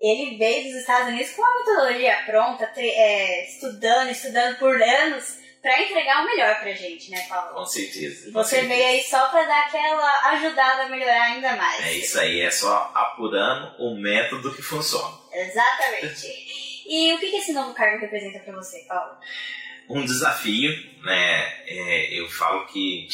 ele 0.00 0.36
veio 0.36 0.64
dos 0.64 0.80
Estados 0.80 1.08
Unidos 1.08 1.30
com 1.32 1.42
uma 1.42 1.58
metodologia 1.58 2.16
pronta, 2.26 2.72
é, 2.76 3.48
estudando, 3.48 4.10
estudando 4.10 4.58
por 4.58 4.82
anos 4.82 5.38
para 5.68 5.82
entregar 5.82 6.22
o 6.22 6.24
melhor 6.24 6.58
pra 6.60 6.72
gente, 6.72 7.10
né, 7.10 7.26
Paulo? 7.28 7.56
Com 7.56 7.66
certeza. 7.66 8.30
E 8.30 8.32
você 8.32 8.56
certeza. 8.56 8.74
veio 8.74 8.86
aí 8.86 9.02
só 9.02 9.28
para 9.28 9.42
dar 9.42 9.66
aquela 9.66 10.30
ajudada 10.30 10.84
a 10.84 10.88
melhorar 10.88 11.24
ainda 11.24 11.56
mais. 11.56 11.84
É 11.84 11.92
isso 11.92 12.18
aí, 12.18 12.40
é 12.40 12.50
só 12.50 12.90
apurando 12.94 13.74
o 13.78 14.00
método 14.00 14.54
que 14.54 14.62
funciona. 14.62 15.14
Exatamente. 15.30 16.26
E 16.88 17.12
o 17.12 17.18
que 17.18 17.26
esse 17.36 17.52
novo 17.52 17.74
cargo 17.74 18.00
representa 18.00 18.38
para 18.38 18.54
você, 18.54 18.78
Paulo? 18.88 19.18
Um 19.90 20.06
desafio, 20.06 20.72
né? 21.02 21.66
É, 21.66 22.18
eu 22.18 22.30
falo 22.30 22.64
que, 22.68 23.06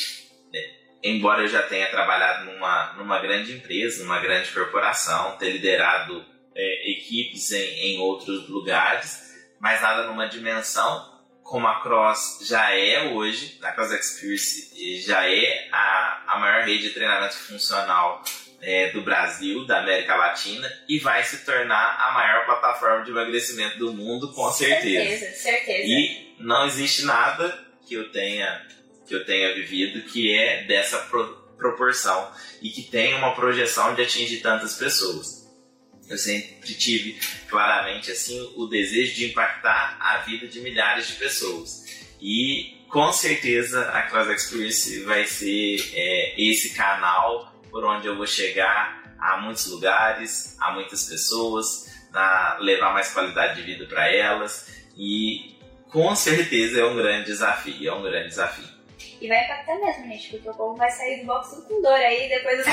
é, 0.55 0.71
embora 1.03 1.43
eu 1.43 1.49
já 1.49 1.63
tenha 1.65 1.91
trabalhado 1.91 2.53
numa, 2.53 2.93
numa 2.93 3.19
grande 3.19 3.51
empresa, 3.51 4.05
numa 4.05 4.21
grande 4.21 4.53
corporação, 4.53 5.37
ter 5.39 5.51
liderado 5.51 6.25
é, 6.55 6.93
equipes 6.93 7.51
em, 7.51 7.95
em 7.97 7.99
outros 7.99 8.49
lugares, 8.49 9.35
mas 9.59 9.83
nada 9.83 10.05
numa 10.07 10.29
dimensão 10.29 11.14
como 11.45 11.69
a 11.69 11.81
Cross 11.81 12.41
já 12.43 12.73
é 12.73 13.13
hoje, 13.13 13.59
a 13.63 13.71
Cross 13.71 13.93
Experience 13.93 15.01
já 15.03 15.29
é 15.29 15.69
a, 15.71 16.23
a 16.27 16.39
maior 16.41 16.65
rede 16.65 16.85
de 16.85 16.95
treinamento 16.95 17.37
funcional 17.37 18.25
é, 18.63 18.91
do 18.91 19.03
Brasil, 19.03 19.67
da 19.67 19.81
América 19.81 20.17
Latina, 20.17 20.67
e 20.89 20.99
vai 20.99 21.23
se 21.23 21.45
tornar 21.45 22.01
a 22.01 22.15
maior 22.15 22.47
plataforma 22.47 23.05
de 23.05 23.11
emagrecimento 23.11 23.79
do 23.79 23.93
mundo, 23.93 24.33
com 24.33 24.51
certeza. 24.51 25.19
Certeza, 25.19 25.37
certeza. 25.37 25.87
E 25.87 26.35
não 26.41 26.67
existe 26.67 27.05
nada 27.05 27.63
que 27.87 27.95
eu 27.95 28.11
tenha 28.11 28.67
que 29.07 29.15
eu 29.15 29.23
tenha 29.27 29.55
vivido 29.55 30.01
que 30.11 30.35
é 30.35 30.65
dessa 30.65 30.97
pro, 30.97 31.37
proporção 31.59 32.33
e 32.63 32.71
que 32.71 32.83
tenha 32.83 33.19
uma 33.19 33.35
projeção 33.35 33.95
de 33.95 34.01
atingir 34.01 34.39
tantas 34.39 34.79
pessoas. 34.79 35.44
Eu 36.09 36.19
sempre 36.19 36.75
tive 36.75 37.19
claramente 37.49 38.11
assim 38.11 38.53
o 38.57 38.67
desejo 38.67 39.15
de 39.15 39.27
impactar 39.27 39.97
a 40.01 40.19
vida 40.19 40.47
de 40.47 40.61
milhares 40.61 41.09
de 41.09 41.15
pessoas. 41.15 41.85
E 42.21 42.85
com 42.89 43.13
certeza 43.13 43.89
a 43.91 44.03
Class 44.03 44.29
Experience 44.29 45.01
vai 45.05 45.27
ser 45.27 45.77
é, 45.95 46.35
esse 46.41 46.75
canal 46.75 47.53
por 47.71 47.85
onde 47.85 48.07
eu 48.07 48.17
vou 48.17 48.27
chegar 48.27 49.17
a 49.19 49.39
muitos 49.39 49.67
lugares, 49.67 50.57
a 50.61 50.73
muitas 50.73 51.09
pessoas, 51.09 51.93
a 52.13 52.59
levar 52.61 52.93
mais 52.93 53.13
qualidade 53.13 53.57
de 53.57 53.63
vida 53.63 53.87
para 53.87 54.15
elas 54.15 54.69
e 54.97 55.59
com 55.91 56.15
certeza 56.15 56.81
é 56.81 56.85
um 56.85 56.97
grande 56.97 57.27
desafio, 57.27 57.89
é 57.89 57.93
um 57.93 58.03
grande 58.03 58.29
desafio. 58.29 58.75
E 59.21 59.29
vai 59.29 59.45
impactar 59.45 59.77
mesmo, 59.77 60.05
gente, 60.05 60.31
porque 60.31 60.49
o 60.49 60.55
povo 60.55 60.77
vai 60.77 60.91
sair 60.91 61.21
do 61.21 61.27
box 61.27 61.65
com 61.67 61.81
dor 61.81 61.95
aí 61.95 62.29
depois 62.29 62.59
do 62.59 62.65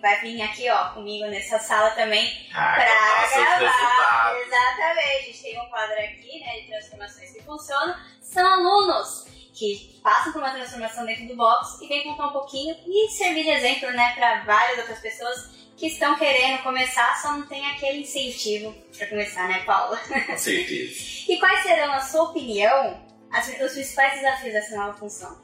vai 0.00 0.20
vir 0.20 0.40
aqui, 0.42 0.68
ó, 0.70 0.90
comigo 0.90 1.26
nessa 1.26 1.58
sala 1.58 1.90
também 1.90 2.30
ah, 2.54 2.74
pra 2.74 3.58
gravar. 3.58 4.40
Exatamente. 4.40 5.08
A 5.08 5.22
gente 5.22 5.42
tem 5.42 5.60
um 5.60 5.66
quadro 5.66 5.98
aqui, 5.98 6.40
né, 6.40 6.60
de 6.60 6.66
transformações 6.68 7.32
que 7.32 7.42
funcionam. 7.42 7.96
São 8.20 8.46
alunos 8.46 9.26
que 9.52 10.00
passam 10.02 10.32
por 10.32 10.40
uma 10.40 10.52
transformação 10.52 11.04
dentro 11.04 11.26
do 11.26 11.36
box 11.36 11.82
e 11.82 11.88
vem 11.88 12.04
contar 12.04 12.28
um 12.28 12.32
pouquinho 12.32 12.76
e 12.86 13.10
servir 13.10 13.44
de 13.44 13.50
exemplo 13.50 13.90
né, 13.90 14.14
para 14.14 14.44
várias 14.44 14.78
outras 14.78 15.00
pessoas 15.00 15.60
que 15.76 15.86
estão 15.86 16.14
querendo 16.16 16.62
começar, 16.62 17.20
só 17.22 17.32
não 17.32 17.46
tem 17.46 17.66
aquele 17.66 18.02
incentivo 18.02 18.74
para 18.96 19.06
começar, 19.06 19.48
né, 19.48 19.62
Paula? 19.64 19.96
Com 19.96 20.36
certeza. 20.36 21.24
e 21.26 21.38
quais 21.38 21.62
serão, 21.62 21.88
na 21.88 22.00
sua 22.00 22.24
opinião, 22.24 23.02
as, 23.32 23.48
os 23.48 23.72
principais 23.72 24.14
desafios 24.14 24.52
dessa 24.52 24.76
nova 24.76 24.98
função 24.98 25.40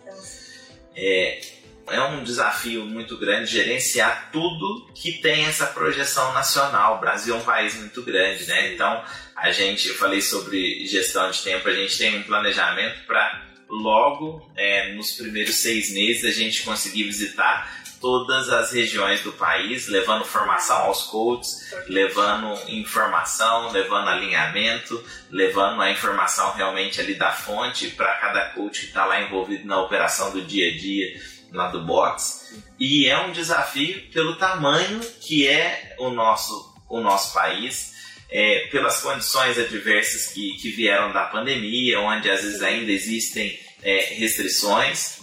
É, 0.94 1.40
é 1.88 2.02
um 2.02 2.22
desafio 2.22 2.84
muito 2.84 3.16
grande 3.16 3.50
gerenciar 3.50 4.30
tudo 4.32 4.90
que 4.94 5.12
tem 5.12 5.44
essa 5.46 5.66
projeção 5.66 6.32
nacional. 6.32 6.96
O 6.96 7.00
Brasil 7.00 7.34
é 7.34 7.38
um 7.38 7.44
país 7.44 7.76
muito 7.76 8.02
grande, 8.02 8.46
né? 8.46 8.72
Então, 8.74 9.04
a 9.34 9.52
gente, 9.52 9.88
eu 9.88 9.94
falei 9.94 10.20
sobre 10.20 10.86
gestão 10.86 11.30
de 11.30 11.42
tempo, 11.42 11.68
a 11.68 11.74
gente 11.74 11.96
tem 11.96 12.18
um 12.18 12.22
planejamento 12.22 13.04
para 13.06 13.46
logo 13.68 14.48
é, 14.56 14.92
nos 14.94 15.12
primeiros 15.12 15.56
seis 15.56 15.92
meses 15.92 16.24
a 16.24 16.30
gente 16.30 16.62
conseguir 16.62 17.04
visitar 17.04 17.84
todas 18.00 18.48
as 18.50 18.72
regiões 18.72 19.22
do 19.22 19.32
país, 19.32 19.88
levando 19.88 20.24
formação 20.24 20.76
aos 20.76 21.04
coaches, 21.04 21.74
levando 21.88 22.54
informação, 22.68 23.72
levando 23.72 24.08
alinhamento, 24.08 25.02
levando 25.30 25.80
a 25.80 25.90
informação 25.90 26.52
realmente 26.52 27.00
ali 27.00 27.14
da 27.14 27.32
fonte 27.32 27.88
para 27.88 28.14
cada 28.16 28.50
coach 28.50 28.80
que 28.80 28.86
está 28.86 29.04
lá 29.04 29.20
envolvido 29.20 29.66
na 29.66 29.80
operação 29.80 30.30
do 30.30 30.42
dia 30.42 30.70
a 30.70 30.76
dia 30.76 31.35
lá 31.52 31.68
do 31.68 31.84
box. 31.84 32.62
E 32.78 33.06
é 33.06 33.18
um 33.18 33.32
desafio 33.32 34.10
pelo 34.10 34.36
tamanho 34.36 35.00
que 35.20 35.46
é 35.46 35.96
o 35.98 36.10
nosso, 36.10 36.74
o 36.88 37.00
nosso 37.00 37.32
país. 37.32 37.94
É, 38.28 38.66
pelas 38.72 39.00
condições 39.00 39.56
adversas 39.56 40.32
que, 40.32 40.56
que 40.56 40.70
vieram 40.70 41.12
da 41.12 41.26
pandemia, 41.26 42.00
onde 42.00 42.28
às 42.28 42.42
vezes 42.42 42.60
ainda 42.60 42.90
existem 42.90 43.56
é, 43.84 44.14
restrições, 44.14 45.20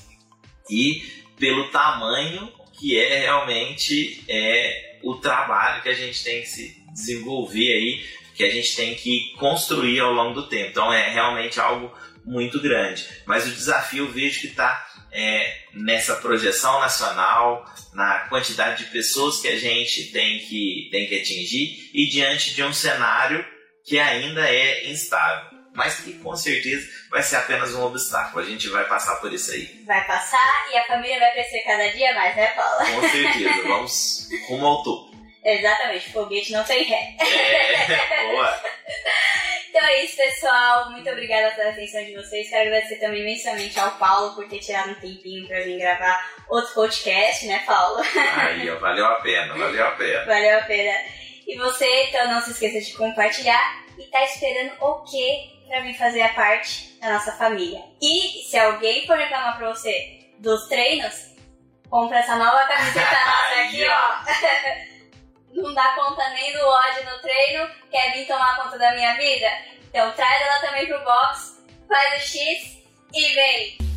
e 0.69 1.03
pelo 1.37 1.69
tamanho 1.69 2.49
que 2.79 2.97
é 2.97 3.19
realmente 3.19 4.23
é, 4.27 4.99
o 5.03 5.15
trabalho 5.15 5.81
que 5.83 5.89
a 5.89 5.93
gente 5.93 6.23
tem 6.23 6.41
que 6.41 6.47
se 6.47 6.83
desenvolver 6.93 7.71
aí, 7.73 8.05
que 8.35 8.43
a 8.43 8.49
gente 8.49 8.75
tem 8.75 8.95
que 8.95 9.33
construir 9.37 9.99
ao 9.99 10.11
longo 10.11 10.33
do 10.33 10.47
tempo. 10.47 10.69
Então 10.69 10.91
é 10.91 11.09
realmente 11.11 11.59
algo 11.59 11.93
muito 12.25 12.59
grande. 12.59 13.05
Mas 13.25 13.45
o 13.45 13.51
desafio 13.51 14.05
eu 14.05 14.11
vejo 14.11 14.41
que 14.41 14.47
está 14.47 14.92
é, 15.13 15.57
nessa 15.73 16.15
projeção 16.15 16.79
nacional, 16.79 17.65
na 17.93 18.27
quantidade 18.29 18.83
de 18.83 18.91
pessoas 18.91 19.39
que 19.39 19.47
a 19.47 19.57
gente 19.57 20.11
tem 20.11 20.39
que, 20.39 20.89
tem 20.91 21.07
que 21.07 21.19
atingir 21.19 21.89
e 21.93 22.09
diante 22.09 22.53
de 22.53 22.63
um 22.63 22.73
cenário 22.73 23.45
que 23.85 23.99
ainda 23.99 24.49
é 24.49 24.89
instável 24.89 25.53
mas 25.75 26.01
que 26.01 26.13
com 26.19 26.35
certeza 26.35 26.87
vai 27.09 27.23
ser 27.23 27.37
apenas 27.37 27.73
um 27.73 27.83
obstáculo. 27.83 28.45
A 28.45 28.47
gente 28.47 28.69
vai 28.69 28.85
passar 28.85 29.15
por 29.17 29.33
isso 29.33 29.51
aí. 29.51 29.83
Vai 29.85 30.05
passar 30.05 30.71
e 30.71 30.77
a 30.77 30.85
família 30.85 31.19
vai 31.19 31.31
crescer 31.33 31.61
cada 31.61 31.87
dia 31.89 32.13
mais, 32.13 32.35
né, 32.35 32.47
Paula? 32.47 32.85
Com 32.85 33.09
certeza, 33.09 33.63
vamos 33.63 34.29
rumo 34.47 34.65
ao 34.67 34.83
topo. 34.83 35.13
Exatamente, 35.43 36.11
foguete 36.11 36.53
não 36.53 36.63
tem 36.63 36.83
ré. 36.83 37.17
É, 37.19 38.31
boa. 38.31 38.61
Então 39.83 39.95
é 39.95 40.05
isso, 40.05 40.15
pessoal. 40.15 40.91
Muito 40.91 41.09
obrigada 41.09 41.53
pela 41.55 41.71
atenção 41.71 42.01
de 42.05 42.15
vocês. 42.15 42.49
Quero 42.49 42.69
agradecer 42.69 42.95
também 43.01 43.19
imensamente 43.19 43.77
ao 43.77 43.91
Paulo 43.97 44.33
por 44.33 44.47
ter 44.47 44.59
tirado 44.59 44.91
um 44.91 44.95
tempinho 44.95 45.45
pra 45.45 45.59
vir 45.59 45.77
gravar 45.77 46.25
outro 46.47 46.73
podcast, 46.73 47.45
né, 47.45 47.61
Paulo? 47.65 48.01
Aí, 48.37 48.69
ó, 48.69 48.79
valeu 48.79 49.05
a 49.05 49.15
pena, 49.15 49.53
valeu 49.53 49.85
a 49.85 49.91
pena. 49.91 50.25
Valeu 50.25 50.57
a 50.57 50.61
pena. 50.61 50.97
E 51.45 51.57
você, 51.57 52.05
então, 52.05 52.29
não 52.29 52.39
se 52.39 52.51
esqueça 52.51 52.79
de 52.79 52.95
compartilhar. 52.95 53.83
E 53.99 54.05
tá 54.05 54.23
esperando 54.23 54.71
o 54.79 55.03
quê 55.03 55.49
para 55.67 55.81
vir 55.81 55.97
fazer 55.97 56.21
a 56.21 56.29
parte 56.29 56.97
da 57.01 57.11
nossa 57.15 57.33
família. 57.33 57.83
E 58.01 58.41
se 58.49 58.57
alguém 58.57 59.05
for 59.05 59.17
reclamar 59.17 59.57
pra 59.57 59.67
você 59.67 60.29
dos 60.39 60.65
treinos, 60.69 61.35
compra 61.89 62.19
essa 62.19 62.37
nova 62.37 62.65
camiseta 62.67 63.17
nossa 63.27 63.61
aqui, 63.65 63.85
ó. 63.85 64.83
Não 65.53 65.73
dá 65.73 65.93
conta 65.95 66.27
nem 66.29 66.51
do 66.51 66.65
ódio 66.65 67.05
no 67.05 67.19
treino, 67.19 67.69
quer 67.91 68.13
vir 68.13 68.25
tomar 68.25 68.57
conta 68.57 68.77
da 68.77 68.93
minha 68.93 69.15
vida? 69.15 69.47
Então 69.89 70.11
traz 70.13 70.41
ela 70.41 70.59
também 70.61 70.87
pro 70.87 71.03
box, 71.03 71.63
faz 71.87 72.23
o 72.23 72.27
X 72.27 72.83
e 73.13 73.33
vem! 73.33 73.92